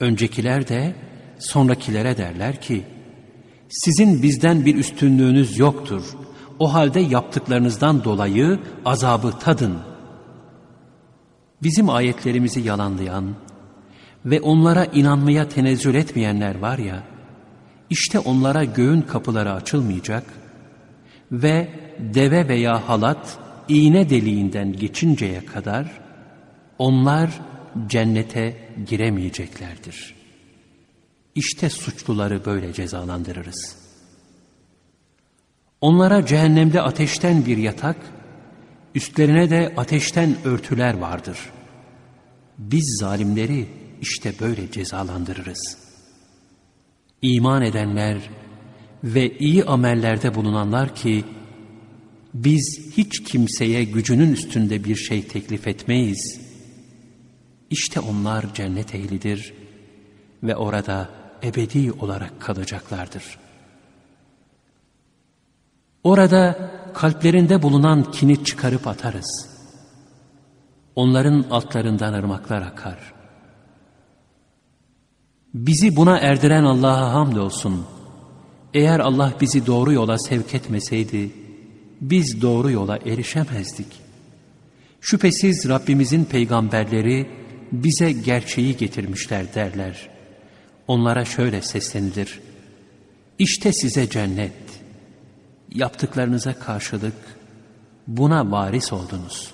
Öncekiler 0.00 0.68
de 0.68 0.94
sonrakilere 1.38 2.16
derler 2.16 2.60
ki, 2.60 2.84
sizin 3.68 4.22
bizden 4.22 4.64
bir 4.64 4.74
üstünlüğünüz 4.74 5.58
yoktur. 5.58 6.02
O 6.58 6.74
halde 6.74 7.00
yaptıklarınızdan 7.00 8.04
dolayı 8.04 8.60
azabı 8.84 9.38
tadın. 9.38 9.78
Bizim 11.62 11.90
ayetlerimizi 11.90 12.60
yalanlayan 12.60 13.34
ve 14.26 14.40
onlara 14.40 14.84
inanmaya 14.84 15.48
tenezzül 15.48 15.94
etmeyenler 15.94 16.58
var 16.58 16.78
ya, 16.78 17.02
işte 17.90 18.18
onlara 18.18 18.64
göğün 18.64 19.02
kapıları 19.02 19.52
açılmayacak 19.52 20.24
ve 21.32 21.68
deve 21.98 22.48
veya 22.48 22.88
halat 22.88 23.38
iğne 23.68 24.10
deliğinden 24.10 24.72
geçinceye 24.72 25.44
kadar 25.44 26.00
onlar 26.78 27.30
cennete 27.86 28.56
giremeyeceklerdir. 28.88 30.14
İşte 31.34 31.70
suçluları 31.70 32.44
böyle 32.44 32.72
cezalandırırız. 32.72 33.76
Onlara 35.80 36.26
cehennemde 36.26 36.82
ateşten 36.82 37.46
bir 37.46 37.56
yatak, 37.56 37.96
üstlerine 38.94 39.50
de 39.50 39.74
ateşten 39.76 40.36
örtüler 40.44 40.94
vardır. 40.94 41.38
Biz 42.58 42.96
zalimleri 43.00 43.66
işte 44.00 44.34
böyle 44.40 44.70
cezalandırırız. 44.70 45.78
İman 47.22 47.62
edenler 47.62 48.30
ve 49.04 49.38
iyi 49.38 49.64
amellerde 49.64 50.34
bulunanlar 50.34 50.94
ki, 50.94 51.24
biz 52.34 52.90
hiç 52.96 53.22
kimseye 53.22 53.84
gücünün 53.84 54.32
üstünde 54.32 54.84
bir 54.84 54.96
şey 54.96 55.26
teklif 55.26 55.68
etmeyiz. 55.68 56.40
İşte 57.70 58.00
onlar 58.00 58.54
cennet 58.54 58.94
ehlidir 58.94 59.54
ve 60.42 60.56
orada 60.56 61.10
ebedi 61.42 61.92
olarak 61.92 62.40
kalacaklardır. 62.40 63.38
Orada 66.04 66.70
kalplerinde 66.94 67.62
bulunan 67.62 68.10
kini 68.10 68.44
çıkarıp 68.44 68.86
atarız. 68.86 69.48
Onların 70.96 71.44
altlarından 71.50 72.12
ırmaklar 72.12 72.62
akar. 72.62 73.15
Bizi 75.56 75.96
buna 75.96 76.18
erdiren 76.18 76.64
Allah'a 76.64 77.12
hamdolsun. 77.12 77.86
Eğer 78.74 79.00
Allah 79.00 79.34
bizi 79.40 79.66
doğru 79.66 79.92
yola 79.92 80.18
sevk 80.18 80.54
etmeseydi, 80.54 81.30
biz 82.00 82.42
doğru 82.42 82.70
yola 82.70 82.96
erişemezdik. 82.96 83.86
Şüphesiz 85.00 85.68
Rabbimizin 85.68 86.24
peygamberleri 86.24 87.30
bize 87.72 88.12
gerçeği 88.12 88.76
getirmişler 88.76 89.54
derler. 89.54 90.08
Onlara 90.88 91.24
şöyle 91.24 91.62
seslenilir. 91.62 92.40
İşte 93.38 93.72
size 93.72 94.08
cennet. 94.08 94.52
Yaptıklarınıza 95.74 96.58
karşılık 96.58 97.16
buna 98.06 98.50
varis 98.50 98.92
oldunuz. 98.92 99.52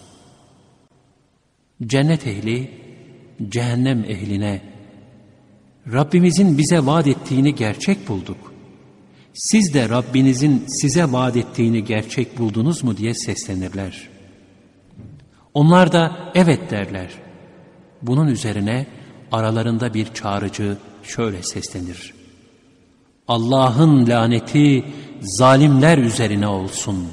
Cennet 1.86 2.26
ehli, 2.26 2.70
cehennem 3.48 4.04
ehline, 4.04 4.71
Rabbimizin 5.86 6.58
bize 6.58 6.86
vaat 6.86 7.06
ettiğini 7.06 7.54
gerçek 7.54 8.08
bulduk. 8.08 8.52
Siz 9.34 9.74
de 9.74 9.88
Rabbinizin 9.88 10.64
size 10.66 11.12
vaat 11.12 11.36
ettiğini 11.36 11.84
gerçek 11.84 12.38
buldunuz 12.38 12.84
mu 12.84 12.96
diye 12.96 13.14
seslenirler. 13.14 14.08
Onlar 15.54 15.92
da 15.92 16.32
evet 16.34 16.70
derler. 16.70 17.10
Bunun 18.02 18.26
üzerine 18.26 18.86
aralarında 19.32 19.94
bir 19.94 20.14
çağrıcı 20.14 20.76
şöyle 21.02 21.42
seslenir. 21.42 22.14
Allah'ın 23.28 24.06
laneti 24.06 24.84
zalimler 25.20 25.98
üzerine 25.98 26.46
olsun. 26.46 27.08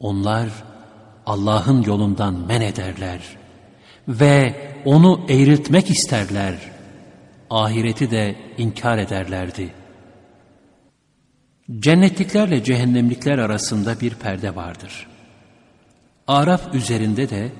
Onlar 0.00 0.48
Allah'ın 1.26 1.82
yolundan 1.82 2.34
men 2.34 2.60
ederler 2.60 3.20
ve 4.08 4.54
onu 4.84 5.26
eğriltmek 5.28 5.90
isterler. 5.90 6.54
Ahireti 7.50 8.10
de 8.10 8.34
inkar 8.58 8.98
ederlerdi. 8.98 9.70
Cennetliklerle 11.78 12.64
cehennemlikler 12.64 13.38
arasında 13.38 14.00
bir 14.00 14.14
perde 14.14 14.56
vardır. 14.56 15.06
Araf 16.26 16.74
üzerinde 16.74 17.30
de 17.30 17.52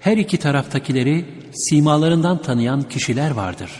her 0.00 0.16
iki 0.16 0.38
taraftakileri 0.38 1.24
simalarından 1.52 2.42
tanıyan 2.42 2.82
kişiler 2.82 3.30
vardır. 3.30 3.70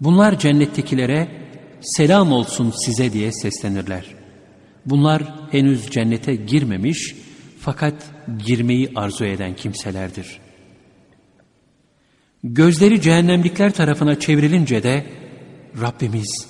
Bunlar 0.00 0.38
cennettekilere 0.38 1.28
selam 1.80 2.32
olsun 2.32 2.70
size 2.70 3.12
diye 3.12 3.32
seslenirler. 3.32 4.04
Bunlar 4.86 5.22
henüz 5.50 5.90
cennete 5.90 6.34
girmemiş 6.34 7.14
fakat 7.60 7.94
girmeyi 8.46 8.92
arzu 8.94 9.24
eden 9.24 9.56
kimselerdir. 9.56 10.41
Gözleri 12.44 13.00
cehennemlikler 13.00 13.72
tarafına 13.72 14.20
çevrilince 14.20 14.82
de 14.82 15.06
Rabbimiz 15.80 16.48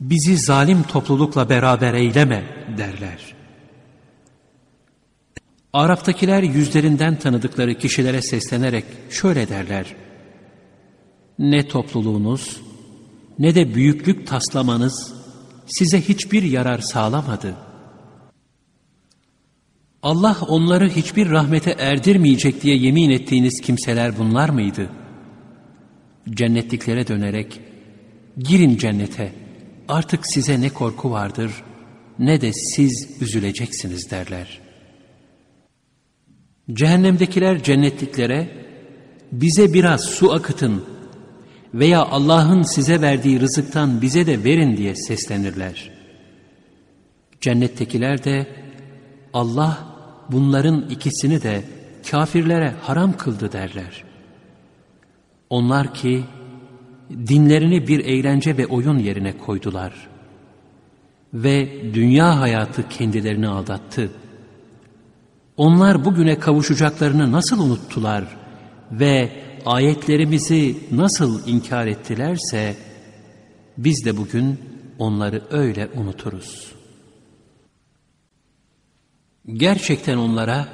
bizi 0.00 0.36
zalim 0.36 0.82
toplulukla 0.82 1.48
beraber 1.48 1.94
eyleme 1.94 2.44
derler. 2.78 3.34
Arap'takiler 5.72 6.42
yüzlerinden 6.42 7.18
tanıdıkları 7.18 7.74
kişilere 7.74 8.22
seslenerek 8.22 8.84
şöyle 9.10 9.48
derler. 9.48 9.94
Ne 11.38 11.68
topluluğunuz 11.68 12.60
ne 13.38 13.54
de 13.54 13.74
büyüklük 13.74 14.26
taslamanız 14.26 15.14
size 15.66 16.00
hiçbir 16.00 16.42
yarar 16.42 16.78
sağlamadı. 16.78 17.67
Allah 20.02 20.38
onları 20.48 20.88
hiçbir 20.88 21.30
rahmete 21.30 21.70
erdirmeyecek 21.70 22.62
diye 22.62 22.76
yemin 22.76 23.10
ettiğiniz 23.10 23.60
kimseler 23.60 24.18
bunlar 24.18 24.48
mıydı? 24.48 24.90
Cennetliklere 26.30 27.06
dönerek, 27.06 27.60
girin 28.38 28.76
cennete, 28.76 29.32
artık 29.88 30.26
size 30.26 30.60
ne 30.60 30.68
korku 30.68 31.10
vardır 31.10 31.50
ne 32.18 32.40
de 32.40 32.52
siz 32.52 33.08
üzüleceksiniz 33.20 34.10
derler. 34.10 34.60
Cehennemdekiler 36.72 37.62
cennetliklere, 37.62 38.48
bize 39.32 39.72
biraz 39.72 40.04
su 40.04 40.32
akıtın 40.32 40.84
veya 41.74 42.06
Allah'ın 42.06 42.62
size 42.62 43.00
verdiği 43.00 43.40
rızıktan 43.40 44.02
bize 44.02 44.26
de 44.26 44.44
verin 44.44 44.76
diye 44.76 44.94
seslenirler. 44.94 45.90
Cennettekiler 47.40 48.24
de 48.24 48.46
Allah 49.32 49.87
bunların 50.30 50.88
ikisini 50.90 51.42
de 51.42 51.64
kafirlere 52.10 52.74
haram 52.82 53.16
kıldı 53.16 53.52
derler. 53.52 54.04
Onlar 55.50 55.94
ki 55.94 56.24
dinlerini 57.10 57.88
bir 57.88 58.04
eğlence 58.04 58.56
ve 58.56 58.66
oyun 58.66 58.98
yerine 58.98 59.38
koydular 59.38 60.08
ve 61.34 61.68
dünya 61.94 62.40
hayatı 62.40 62.88
kendilerini 62.88 63.48
aldattı. 63.48 64.10
Onlar 65.56 66.04
bugüne 66.04 66.38
kavuşacaklarını 66.38 67.32
nasıl 67.32 67.60
unuttular 67.60 68.24
ve 68.92 69.30
ayetlerimizi 69.66 70.76
nasıl 70.90 71.46
inkar 71.46 71.86
ettilerse 71.86 72.76
biz 73.78 74.04
de 74.04 74.16
bugün 74.16 74.60
onları 74.98 75.42
öyle 75.50 75.88
unuturuz. 75.94 76.77
Gerçekten 79.52 80.16
onlara 80.16 80.68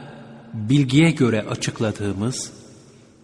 bilgiye 0.55 1.11
göre 1.11 1.43
açıkladığımız, 1.43 2.53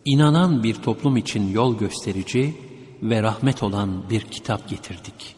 inanan 0.05 0.62
bir 0.62 0.74
toplum 0.74 1.16
için 1.16 1.53
yol 1.53 1.78
gösterici 1.78 2.55
ve 3.03 3.22
rahmet 3.22 3.62
olan 3.62 4.11
bir 4.11 4.20
kitap 4.20 4.68
getirdik. 4.68 5.36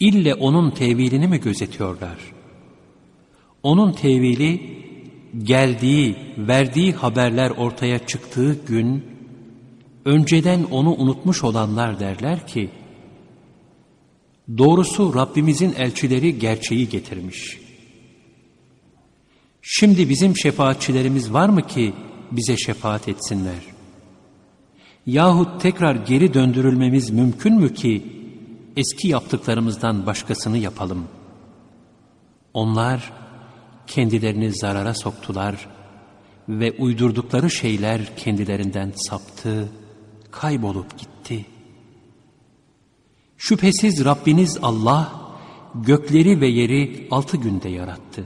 İlle 0.00 0.34
onun 0.34 0.70
tevilini 0.70 1.28
mi 1.28 1.40
gözetiyorlar? 1.40 2.18
Onun 3.62 3.92
tevili 3.92 4.82
geldiği, 5.42 6.16
verdiği 6.38 6.92
haberler 6.92 7.50
ortaya 7.50 8.06
çıktığı 8.06 8.64
gün, 8.66 9.04
önceden 10.04 10.64
onu 10.70 10.94
unutmuş 10.94 11.44
olanlar 11.44 12.00
derler 12.00 12.46
ki, 12.46 12.70
doğrusu 14.58 15.14
Rabbimizin 15.14 15.74
elçileri 15.78 16.38
gerçeği 16.38 16.88
getirmiş. 16.88 17.61
Şimdi 19.62 20.08
bizim 20.08 20.36
şefaatçilerimiz 20.36 21.32
var 21.32 21.48
mı 21.48 21.66
ki 21.66 21.92
bize 22.30 22.56
şefaat 22.56 23.08
etsinler? 23.08 23.62
Yahut 25.06 25.60
tekrar 25.60 25.94
geri 25.94 26.34
döndürülmemiz 26.34 27.10
mümkün 27.10 27.54
mü 27.54 27.74
ki 27.74 28.06
eski 28.76 29.08
yaptıklarımızdan 29.08 30.06
başkasını 30.06 30.58
yapalım? 30.58 31.04
Onlar 32.54 33.12
kendilerini 33.86 34.52
zarara 34.52 34.94
soktular 34.94 35.68
ve 36.48 36.72
uydurdukları 36.72 37.50
şeyler 37.50 38.16
kendilerinden 38.16 38.92
saptı, 38.96 39.68
kaybolup 40.30 40.98
gitti. 40.98 41.46
Şüphesiz 43.36 44.04
Rabbiniz 44.04 44.58
Allah, 44.62 45.12
gökleri 45.74 46.40
ve 46.40 46.46
yeri 46.46 47.08
altı 47.10 47.36
günde 47.36 47.68
yarattı. 47.68 48.24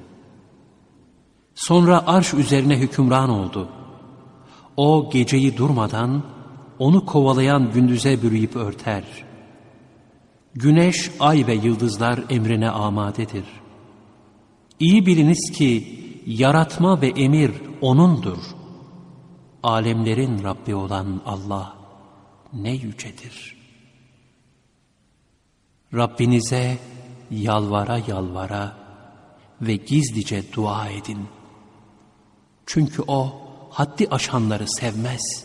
Sonra 1.57 2.07
arş 2.07 2.35
üzerine 2.35 2.79
hükümran 2.79 3.31
oldu. 3.31 3.69
O 4.77 5.11
geceyi 5.13 5.57
durmadan, 5.57 6.23
onu 6.79 7.07
kovalayan 7.07 7.73
gündüze 7.73 8.23
bürüyüp 8.23 8.57
örter. 8.57 9.05
Güneş, 10.55 11.11
ay 11.21 11.47
ve 11.47 11.55
yıldızlar 11.55 12.21
emrine 12.31 12.71
amadedir. 12.71 13.45
İyi 14.81 15.07
biliniz 15.07 15.53
ki, 15.53 15.99
yaratma 16.27 17.01
ve 17.01 17.09
emir 17.09 17.53
O'nundur. 17.81 18.39
Alemlerin 19.63 20.43
Rabbi 20.43 20.75
olan 20.75 21.23
Allah 21.27 21.77
ne 22.53 22.73
yücedir. 22.73 23.57
Rabbinize 25.95 26.79
yalvara 27.31 27.99
yalvara 28.09 28.77
ve 29.61 29.77
gizlice 29.77 30.53
dua 30.53 30.89
edin. 30.89 31.19
Çünkü 32.67 33.03
O 33.07 33.41
haddi 33.71 34.09
aşanları 34.11 34.69
sevmez. 34.69 35.45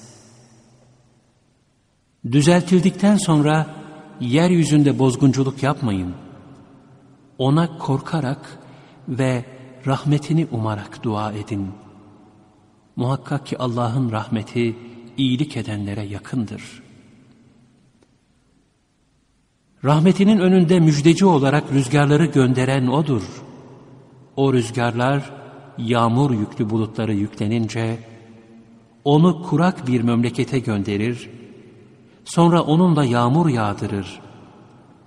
Düzeltildikten 2.32 3.18
sonra 3.18 3.76
yeryüzünde 4.20 5.00
bozgunculuk 5.00 5.64
yapmayın. 5.64 6.14
Ona 7.38 7.78
korkarak 7.78 8.60
ve 9.08 9.46
rahmetini 9.88 10.48
umarak 10.52 11.04
dua 11.04 11.32
edin. 11.32 11.72
Muhakkak 12.96 13.46
ki 13.46 13.58
Allah'ın 13.58 14.12
rahmeti 14.12 14.76
iyilik 15.18 15.58
edenlere 15.58 16.02
yakındır. 16.02 16.84
Rahmetinin 19.86 20.40
önünde 20.40 20.80
müjdeci 20.80 21.26
olarak 21.26 21.72
rüzgarları 21.72 22.26
gönderen 22.26 22.88
O'dur. 22.88 23.24
O 24.36 24.54
rüzgarlar 24.54 25.41
yağmur 25.78 26.32
yüklü 26.32 26.70
bulutları 26.70 27.14
yüklenince 27.14 28.00
onu 29.04 29.44
kurak 29.44 29.88
bir 29.88 30.02
memlekete 30.02 30.60
gönderir, 30.60 31.30
sonra 32.26 32.62
onunla 32.62 33.06
yağmur 33.06 33.50
yağdırır 33.50 34.22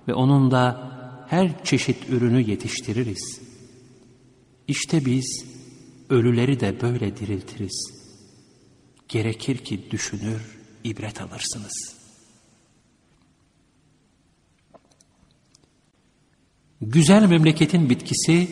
ve 0.07 0.13
onunla 0.13 0.91
her 1.27 1.63
çeşit 1.63 2.09
ürünü 2.09 2.49
yetiştiririz. 2.49 3.41
İşte 4.67 5.05
biz 5.05 5.45
ölüleri 6.09 6.59
de 6.59 6.81
böyle 6.81 7.17
diriltiriz. 7.17 7.91
Gerekir 9.09 9.57
ki 9.57 9.91
düşünür, 9.91 10.57
ibret 10.83 11.21
alırsınız. 11.21 11.95
Güzel 16.81 17.25
memleketin 17.29 17.89
bitkisi 17.89 18.47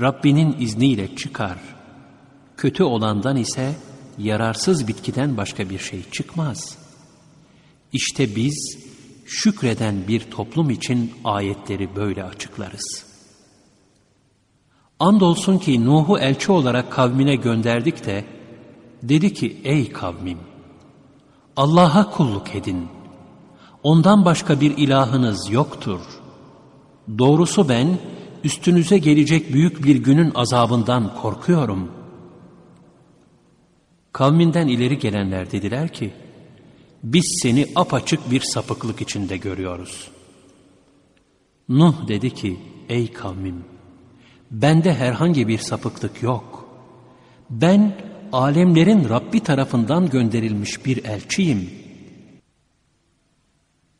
Rabbinin 0.00 0.56
izniyle 0.58 1.16
çıkar. 1.16 1.58
Kötü 2.56 2.82
olandan 2.82 3.36
ise 3.36 3.74
yararsız 4.18 4.88
bitkiden 4.88 5.36
başka 5.36 5.70
bir 5.70 5.78
şey 5.78 6.02
çıkmaz. 6.10 6.78
İşte 7.92 8.36
biz 8.36 8.78
şükreden 9.26 10.08
bir 10.08 10.20
toplum 10.20 10.70
için 10.70 11.12
ayetleri 11.24 11.96
böyle 11.96 12.24
açıklarız. 12.24 13.04
Andolsun 14.98 15.58
ki 15.58 15.84
Nuh'u 15.84 16.18
elçi 16.18 16.52
olarak 16.52 16.92
kavmine 16.92 17.36
gönderdik 17.36 18.06
de 18.06 18.24
dedi 19.02 19.34
ki 19.34 19.60
ey 19.64 19.92
kavmim 19.92 20.38
Allah'a 21.56 22.10
kulluk 22.10 22.54
edin. 22.54 22.88
Ondan 23.82 24.24
başka 24.24 24.60
bir 24.60 24.76
ilahınız 24.76 25.50
yoktur. 25.50 26.00
Doğrusu 27.18 27.68
ben 27.68 27.98
üstünüze 28.44 28.98
gelecek 28.98 29.52
büyük 29.52 29.84
bir 29.84 29.96
günün 29.96 30.32
azabından 30.34 31.14
korkuyorum. 31.14 31.90
Kavminden 34.12 34.68
ileri 34.68 34.98
gelenler 34.98 35.50
dediler 35.50 35.92
ki, 35.92 36.10
biz 37.02 37.38
seni 37.42 37.66
apaçık 37.76 38.30
bir 38.30 38.40
sapıklık 38.40 39.00
içinde 39.00 39.36
görüyoruz. 39.36 40.08
Nuh 41.68 42.08
dedi 42.08 42.34
ki, 42.34 42.60
ey 42.88 43.12
kavmim, 43.12 43.64
bende 44.50 44.94
herhangi 44.94 45.48
bir 45.48 45.58
sapıklık 45.58 46.22
yok. 46.22 46.68
Ben 47.50 47.96
alemlerin 48.32 49.08
Rabbi 49.08 49.40
tarafından 49.40 50.10
gönderilmiş 50.10 50.86
bir 50.86 51.04
elçiyim. 51.04 51.70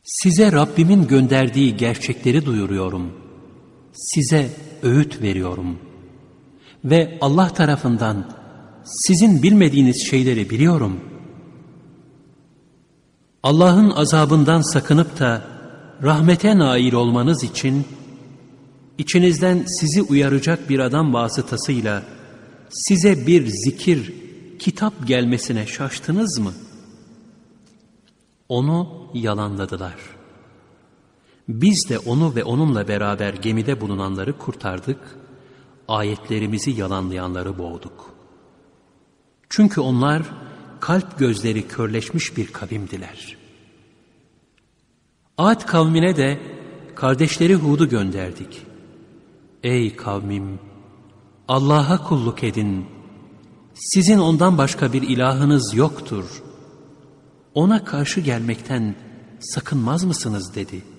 Size 0.02 0.52
Rabbimin 0.52 1.06
gönderdiği 1.06 1.76
gerçekleri 1.76 2.46
duyuruyorum.'' 2.46 3.21
Size 3.92 4.50
öğüt 4.82 5.22
veriyorum. 5.22 5.78
Ve 6.84 7.18
Allah 7.20 7.48
tarafından 7.48 8.24
sizin 8.84 9.42
bilmediğiniz 9.42 10.06
şeyleri 10.06 10.50
biliyorum. 10.50 11.00
Allah'ın 13.42 13.90
azabından 13.90 14.60
sakınıp 14.60 15.18
da 15.18 15.42
rahmete 16.02 16.58
nail 16.58 16.92
olmanız 16.92 17.44
için 17.44 17.84
içinizden 18.98 19.64
sizi 19.66 20.02
uyaracak 20.02 20.68
bir 20.68 20.78
adam 20.78 21.14
vasıtasıyla 21.14 22.02
size 22.68 23.26
bir 23.26 23.46
zikir, 23.46 24.12
kitap 24.58 25.06
gelmesine 25.06 25.66
şaştınız 25.66 26.38
mı? 26.38 26.52
Onu 28.48 28.88
yalanladılar.'' 29.14 30.21
Biz 31.48 31.88
de 31.88 31.98
onu 31.98 32.34
ve 32.34 32.44
onunla 32.44 32.88
beraber 32.88 33.34
gemide 33.34 33.80
bulunanları 33.80 34.38
kurtardık, 34.38 34.98
ayetlerimizi 35.88 36.70
yalanlayanları 36.70 37.58
boğduk. 37.58 38.14
Çünkü 39.48 39.80
onlar 39.80 40.22
kalp 40.80 41.18
gözleri 41.18 41.68
körleşmiş 41.68 42.36
bir 42.36 42.46
kavimdiler. 42.46 43.36
Ad 45.38 45.66
kavmine 45.66 46.16
de 46.16 46.40
kardeşleri 46.94 47.54
Hud'u 47.54 47.88
gönderdik. 47.88 48.62
Ey 49.62 49.96
kavmim! 49.96 50.60
Allah'a 51.48 52.08
kulluk 52.08 52.44
edin. 52.44 52.86
Sizin 53.74 54.18
ondan 54.18 54.58
başka 54.58 54.92
bir 54.92 55.02
ilahınız 55.02 55.74
yoktur. 55.74 56.42
Ona 57.54 57.84
karşı 57.84 58.20
gelmekten 58.20 58.94
sakınmaz 59.40 60.04
mısınız 60.04 60.54
dedi.'' 60.54 60.91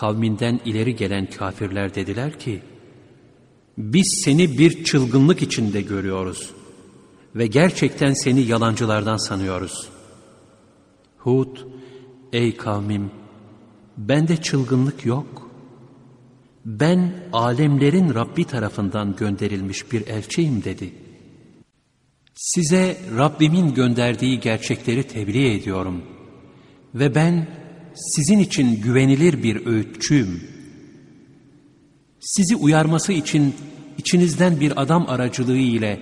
Kavminden 0.00 0.60
ileri 0.64 0.96
gelen 0.96 1.30
kafirler 1.30 1.94
dediler 1.94 2.38
ki, 2.38 2.62
biz 3.78 4.20
seni 4.24 4.58
bir 4.58 4.84
çılgınlık 4.84 5.42
içinde 5.42 5.82
görüyoruz 5.82 6.50
ve 7.36 7.46
gerçekten 7.46 8.12
seni 8.12 8.40
yalancılardan 8.40 9.16
sanıyoruz. 9.16 9.88
Hud, 11.18 11.56
ey 12.32 12.56
kavmim, 12.56 13.10
bende 13.96 14.36
çılgınlık 14.36 15.06
yok. 15.06 15.50
Ben 16.64 17.12
alemlerin 17.32 18.14
Rabbi 18.14 18.44
tarafından 18.44 19.16
gönderilmiş 19.16 19.92
bir 19.92 20.06
elçiyim 20.06 20.64
dedi. 20.64 20.92
Size 22.34 22.96
Rabbimin 23.16 23.74
gönderdiği 23.74 24.40
gerçekleri 24.40 25.02
tebliğ 25.02 25.54
ediyorum 25.54 26.02
ve 26.94 27.14
ben 27.14 27.59
sizin 27.94 28.38
için 28.38 28.82
güvenilir 28.82 29.42
bir 29.42 29.66
öğütçüyüm. 29.66 30.40
Sizi 32.20 32.56
uyarması 32.56 33.12
için 33.12 33.54
içinizden 33.98 34.60
bir 34.60 34.82
adam 34.82 35.06
aracılığı 35.08 35.56
ile 35.56 36.00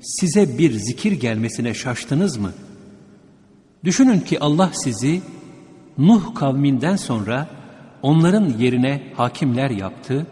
size 0.00 0.58
bir 0.58 0.72
zikir 0.72 1.12
gelmesine 1.12 1.74
şaştınız 1.74 2.36
mı? 2.36 2.52
Düşünün 3.84 4.20
ki 4.20 4.40
Allah 4.40 4.70
sizi 4.74 5.22
Nuh 5.98 6.34
kavminden 6.34 6.96
sonra 6.96 7.48
onların 8.02 8.58
yerine 8.58 9.02
hakimler 9.16 9.70
yaptı 9.70 10.26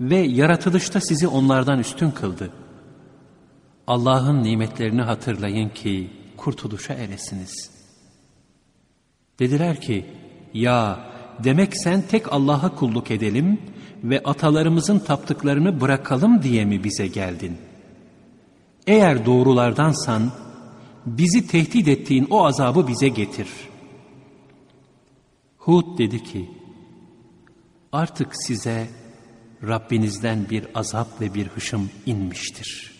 ve 0.00 0.16
yaratılışta 0.16 1.00
sizi 1.00 1.28
onlardan 1.28 1.78
üstün 1.78 2.10
kıldı. 2.10 2.50
Allah'ın 3.86 4.42
nimetlerini 4.42 5.02
hatırlayın 5.02 5.68
ki 5.68 6.10
kurtuluşa 6.36 6.94
eresiniz.'' 6.94 7.79
Dediler 9.40 9.80
ki, 9.80 10.04
ya 10.54 11.10
demek 11.44 11.76
sen 11.76 12.02
tek 12.02 12.32
Allah'a 12.32 12.74
kulluk 12.74 13.10
edelim 13.10 13.58
ve 14.04 14.22
atalarımızın 14.22 14.98
taptıklarını 14.98 15.80
bırakalım 15.80 16.42
diye 16.42 16.64
mi 16.64 16.84
bize 16.84 17.06
geldin? 17.06 17.56
Eğer 18.86 19.26
doğrulardansan, 19.26 20.30
bizi 21.06 21.46
tehdit 21.46 21.88
ettiğin 21.88 22.26
o 22.30 22.46
azabı 22.46 22.88
bize 22.88 23.08
getir. 23.08 23.48
Hud 25.58 25.98
dedi 25.98 26.22
ki, 26.22 26.50
artık 27.92 28.36
size 28.46 28.88
Rabbinizden 29.62 30.50
bir 30.50 30.66
azap 30.74 31.20
ve 31.20 31.34
bir 31.34 31.46
hışım 31.46 31.90
inmiştir. 32.06 32.90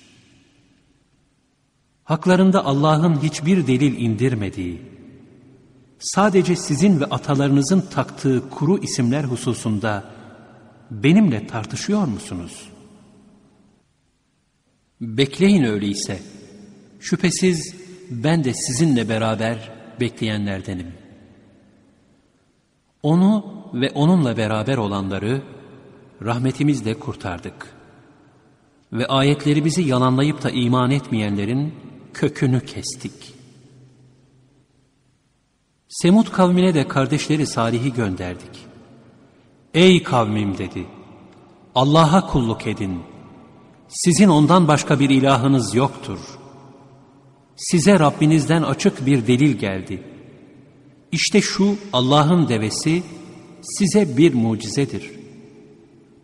haklarında 2.04 2.64
Allah'ın 2.64 3.22
hiçbir 3.22 3.66
delil 3.66 3.98
indirmediği, 3.98 4.82
sadece 6.00 6.56
sizin 6.56 7.00
ve 7.00 7.04
atalarınızın 7.04 7.80
taktığı 7.80 8.50
kuru 8.50 8.78
isimler 8.78 9.24
hususunda 9.24 10.04
benimle 10.90 11.46
tartışıyor 11.46 12.04
musunuz? 12.04 12.68
Bekleyin 15.00 15.64
öyleyse. 15.64 16.22
Şüphesiz 17.00 17.74
ben 18.10 18.44
de 18.44 18.54
sizinle 18.54 19.08
beraber 19.08 19.72
bekleyenlerdenim. 20.00 20.92
Onu 23.02 23.44
ve 23.74 23.90
onunla 23.90 24.36
beraber 24.36 24.76
olanları 24.76 25.42
rahmetimizle 26.22 26.94
kurtardık. 26.94 27.72
Ve 28.92 29.06
ayetlerimizi 29.06 29.82
yalanlayıp 29.82 30.42
da 30.42 30.50
iman 30.50 30.90
etmeyenlerin 30.90 31.74
kökünü 32.14 32.60
kestik. 32.66 33.39
Semud 35.90 36.26
kavmine 36.32 36.74
de 36.74 36.88
kardeşleri 36.88 37.46
Salih'i 37.46 37.92
gönderdik. 37.92 38.50
Ey 39.74 40.02
kavmim 40.02 40.58
dedi, 40.58 40.86
Allah'a 41.74 42.26
kulluk 42.26 42.66
edin. 42.66 43.00
Sizin 43.88 44.28
ondan 44.28 44.68
başka 44.68 45.00
bir 45.00 45.10
ilahınız 45.10 45.74
yoktur. 45.74 46.18
Size 47.56 47.98
Rabbinizden 47.98 48.62
açık 48.62 49.06
bir 49.06 49.26
delil 49.26 49.52
geldi. 49.52 50.02
İşte 51.12 51.40
şu 51.40 51.76
Allah'ın 51.92 52.48
devesi 52.48 53.02
size 53.62 54.16
bir 54.16 54.34
mucizedir. 54.34 55.10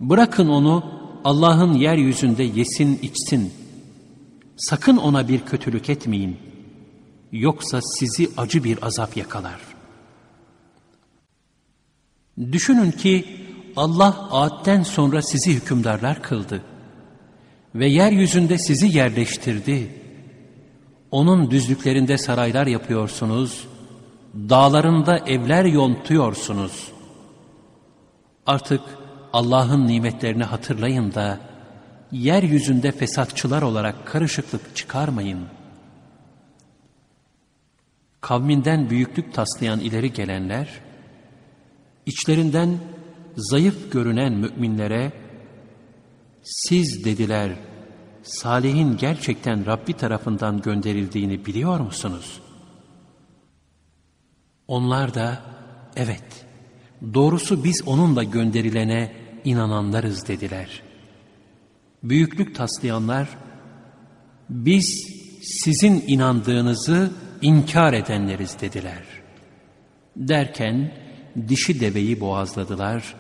Bırakın 0.00 0.48
onu 0.48 0.84
Allah'ın 1.24 1.74
yeryüzünde 1.74 2.42
yesin 2.42 2.98
içsin. 3.02 3.52
Sakın 4.56 4.96
ona 4.96 5.28
bir 5.28 5.40
kötülük 5.40 5.90
etmeyin. 5.90 6.45
Yoksa 7.33 7.81
sizi 7.83 8.31
acı 8.37 8.64
bir 8.64 8.87
azap 8.87 9.16
yakalar. 9.16 9.61
Düşünün 12.53 12.91
ki 12.91 13.24
Allah 13.77 14.29
Ad'den 14.31 14.83
sonra 14.83 15.22
sizi 15.22 15.55
hükümdarlar 15.55 16.22
kıldı 16.22 16.62
ve 17.74 17.87
yeryüzünde 17.87 18.59
sizi 18.59 18.97
yerleştirdi. 18.99 19.91
Onun 21.11 21.51
düzlüklerinde 21.51 22.18
saraylar 22.18 22.66
yapıyorsunuz, 22.66 23.66
dağlarında 24.35 25.18
evler 25.18 25.64
yontuyorsunuz. 25.64 26.93
Artık 28.47 28.81
Allah'ın 29.33 29.87
nimetlerini 29.87 30.45
hatırlayın 30.45 31.14
da, 31.14 31.41
yeryüzünde 32.12 32.93
fesatçılar 32.93 33.62
olarak 33.62 34.07
karışıklık 34.07 34.77
çıkarmayın. 34.77 35.41
Kavminden 38.20 38.90
büyüklük 38.90 39.34
taslayan 39.34 39.80
ileri 39.80 40.12
gelenler, 40.12 40.80
içlerinden 42.06 42.78
zayıf 43.36 43.92
görünen 43.92 44.32
müminlere, 44.32 45.12
siz 46.42 47.04
dediler, 47.04 47.52
Salih'in 48.22 48.96
gerçekten 48.96 49.66
Rabbi 49.66 49.92
tarafından 49.92 50.62
gönderildiğini 50.62 51.46
biliyor 51.46 51.80
musunuz? 51.80 52.40
Onlar 54.68 55.14
da, 55.14 55.42
evet, 55.96 56.46
doğrusu 57.14 57.64
biz 57.64 57.82
onunla 57.86 58.22
gönderilene 58.22 59.12
inananlarız 59.44 60.28
dediler. 60.28 60.82
Büyüklük 62.02 62.54
taslayanlar, 62.54 63.28
biz 64.50 65.08
sizin 65.42 66.04
inandığınızı 66.06 67.10
inkar 67.43 67.93
edenleriz 67.93 68.61
dediler. 68.61 69.03
Derken 70.16 70.93
dişi 71.49 71.80
deveyi 71.80 72.20
boğazladılar 72.20 73.14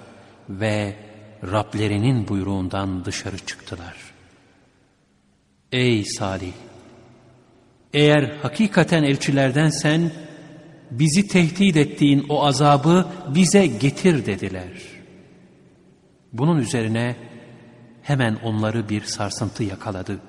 ve 0.48 0.96
Rablerinin 1.42 2.28
buyruğundan 2.28 3.04
dışarı 3.04 3.38
çıktılar. 3.38 3.96
Ey 5.72 6.04
Salih! 6.04 6.52
Eğer 7.92 8.36
hakikaten 8.42 9.02
elçilerden 9.02 9.68
sen, 9.68 10.10
bizi 10.90 11.28
tehdit 11.28 11.76
ettiğin 11.76 12.26
o 12.28 12.44
azabı 12.46 13.06
bize 13.34 13.66
getir 13.66 14.26
dediler. 14.26 14.68
Bunun 16.32 16.56
üzerine 16.56 17.16
hemen 18.02 18.34
onları 18.34 18.88
bir 18.88 19.02
sarsıntı 19.02 19.64
yakaladı. 19.64 20.20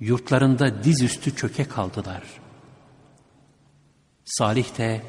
Yurtlarında 0.00 0.84
dizüstü 0.84 1.36
çöke 1.36 1.64
kaldılar. 1.64 2.22
Salih 4.30 4.78
de 4.78 5.02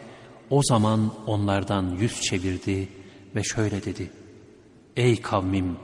o 0.50 0.64
zaman 0.64 1.14
onlardan 1.28 1.98
yüz 2.00 2.22
çevirdi 2.22 2.90
ve 3.36 3.44
şöyle 3.44 3.84
dedi. 3.84 4.12
Ey 4.98 5.22
kavmim! 5.22 5.78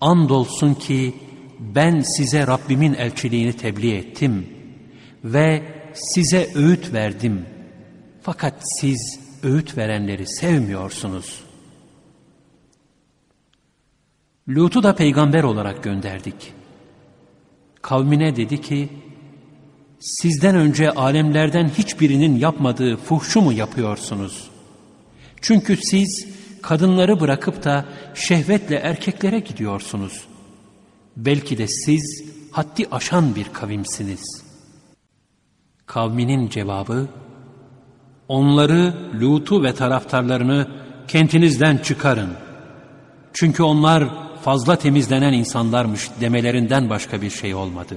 Andolsun 0.00 0.74
ki 0.74 1.14
ben 1.60 2.00
size 2.00 2.46
Rabbimin 2.46 2.94
elçiliğini 2.94 3.52
tebliğ 3.52 3.94
ettim 3.94 4.48
ve 5.24 5.62
size 5.94 6.50
öğüt 6.54 6.92
verdim. 6.92 7.46
Fakat 8.22 8.54
siz 8.80 9.20
öğüt 9.42 9.76
verenleri 9.76 10.26
sevmiyorsunuz. 10.26 11.44
Lut'u 14.48 14.82
da 14.82 14.94
peygamber 14.94 15.42
olarak 15.42 15.82
gönderdik. 15.82 16.52
Kavmine 17.82 18.36
dedi 18.36 18.60
ki, 18.60 18.88
sizden 20.02 20.54
önce 20.54 20.90
alemlerden 20.90 21.68
hiçbirinin 21.68 22.38
yapmadığı 22.38 22.96
fuhşu 22.96 23.40
mu 23.40 23.52
yapıyorsunuz? 23.52 24.50
Çünkü 25.40 25.76
siz 25.76 26.26
kadınları 26.62 27.20
bırakıp 27.20 27.64
da 27.64 27.84
şehvetle 28.14 28.76
erkeklere 28.76 29.40
gidiyorsunuz. 29.40 30.24
Belki 31.16 31.58
de 31.58 31.68
siz 31.68 32.24
haddi 32.50 32.86
aşan 32.90 33.34
bir 33.34 33.46
kavimsiniz. 33.52 34.42
Kavminin 35.86 36.48
cevabı, 36.48 37.08
onları, 38.28 38.94
Lut'u 39.20 39.62
ve 39.62 39.74
taraftarlarını 39.74 40.68
kentinizden 41.08 41.78
çıkarın. 41.78 42.30
Çünkü 43.32 43.62
onlar 43.62 44.08
fazla 44.42 44.76
temizlenen 44.76 45.32
insanlarmış 45.32 46.10
demelerinden 46.20 46.90
başka 46.90 47.22
bir 47.22 47.30
şey 47.30 47.54
olmadı. 47.54 47.96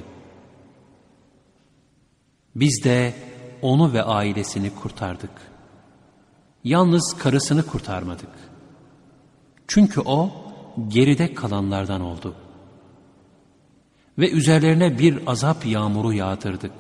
Biz 2.56 2.84
de 2.84 3.14
onu 3.62 3.94
ve 3.94 4.04
ailesini 4.04 4.76
kurtardık. 4.76 5.32
Yalnız 6.64 7.18
karısını 7.18 7.66
kurtarmadık. 7.66 8.30
Çünkü 9.68 10.02
o 10.02 10.32
geride 10.88 11.34
kalanlardan 11.34 12.02
oldu. 12.02 12.36
Ve 14.18 14.32
üzerlerine 14.32 15.00
bir 15.00 15.28
azap 15.28 15.66
yağmuru 15.66 16.14
yağdırdık. 16.14 16.72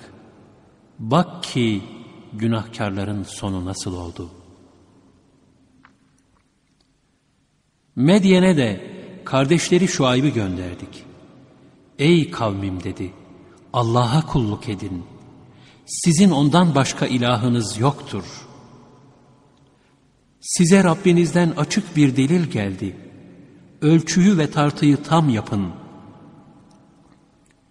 Bak 0.99 1.43
ki 1.43 1.81
günahkarların 2.33 3.23
sonu 3.23 3.65
nasıl 3.65 3.93
oldu. 3.97 4.29
Medyen'e 7.95 8.57
de 8.57 8.91
kardeşleri 9.25 9.87
Şuayb'ı 9.87 10.27
gönderdik. 10.27 11.03
Ey 11.99 12.31
kavmim 12.31 12.83
dedi, 12.83 13.13
Allah'a 13.73 14.25
kulluk 14.25 14.69
edin. 14.69 15.03
Sizin 15.85 16.31
ondan 16.31 16.75
başka 16.75 17.05
ilahınız 17.05 17.79
yoktur.'' 17.79 18.45
Size 20.45 20.83
Rabbinizden 20.83 21.53
açık 21.57 21.95
bir 21.95 22.17
delil 22.17 22.43
geldi. 22.43 22.95
Ölçüyü 23.81 24.37
ve 24.37 24.51
tartıyı 24.51 24.97
tam 25.03 25.29
yapın. 25.29 25.69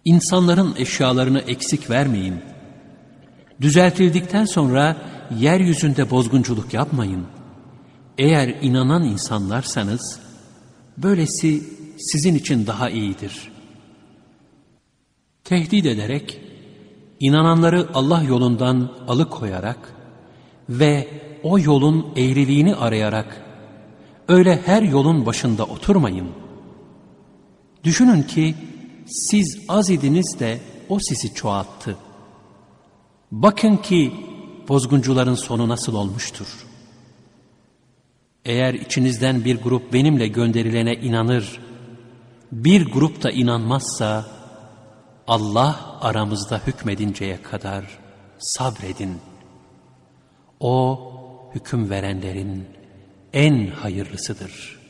İnsanların 0.05 0.75
eşyalarını 0.79 1.41
eksik 1.41 1.91
vermeyin. 1.91 2.35
Düzeltildikten 3.61 4.45
sonra 4.45 4.97
yeryüzünde 5.39 6.11
bozgunculuk 6.11 6.75
yapmayın. 6.75 7.27
Eğer 8.19 8.49
inanan 8.49 9.05
insanlarsanız, 9.05 10.21
böylesi 10.99 11.63
sizin 11.99 12.35
için 12.35 12.67
daha 12.67 12.91
iyidir. 12.91 13.53
Tehdit 15.45 15.87
ederek, 15.87 16.41
inananları 17.21 17.89
Allah 17.95 18.23
yolundan 18.23 18.93
alıkoyarak 19.09 19.95
ve 20.69 21.09
o 21.43 21.59
yolun 21.59 22.07
eğriliğini 22.17 22.75
arayarak 22.75 23.45
öyle 24.29 24.61
her 24.67 24.83
yolun 24.83 25.27
başında 25.27 25.65
oturmayın. 25.65 26.29
Düşünün 27.85 28.23
ki 28.23 28.55
siz 29.07 29.59
az 29.69 29.91
idiniz 29.91 30.37
de 30.41 30.61
o 30.89 30.99
sizi 30.99 31.35
çoğalttı. 31.35 31.97
Bakın 33.33 33.77
ki 33.77 34.13
bozguncuların 34.69 35.35
sonu 35.35 35.69
nasıl 35.69 35.95
olmuştur. 35.95 36.47
Eğer 38.45 38.75
içinizden 38.75 39.45
bir 39.45 39.63
grup 39.63 39.93
benimle 39.93 40.27
gönderilene 40.27 40.95
inanır, 40.95 41.61
bir 42.53 42.93
grup 42.93 43.23
da 43.23 43.31
inanmazsa, 43.31 44.27
Allah 45.27 45.99
aramızda 46.01 46.61
hükmedinceye 46.67 47.43
kadar 47.43 47.85
sabredin. 48.39 49.21
O 50.61 51.01
hüküm 51.55 51.91
verenlerin 51.91 52.69
en 53.33 53.67
hayırlısıdır.'' 53.67 54.84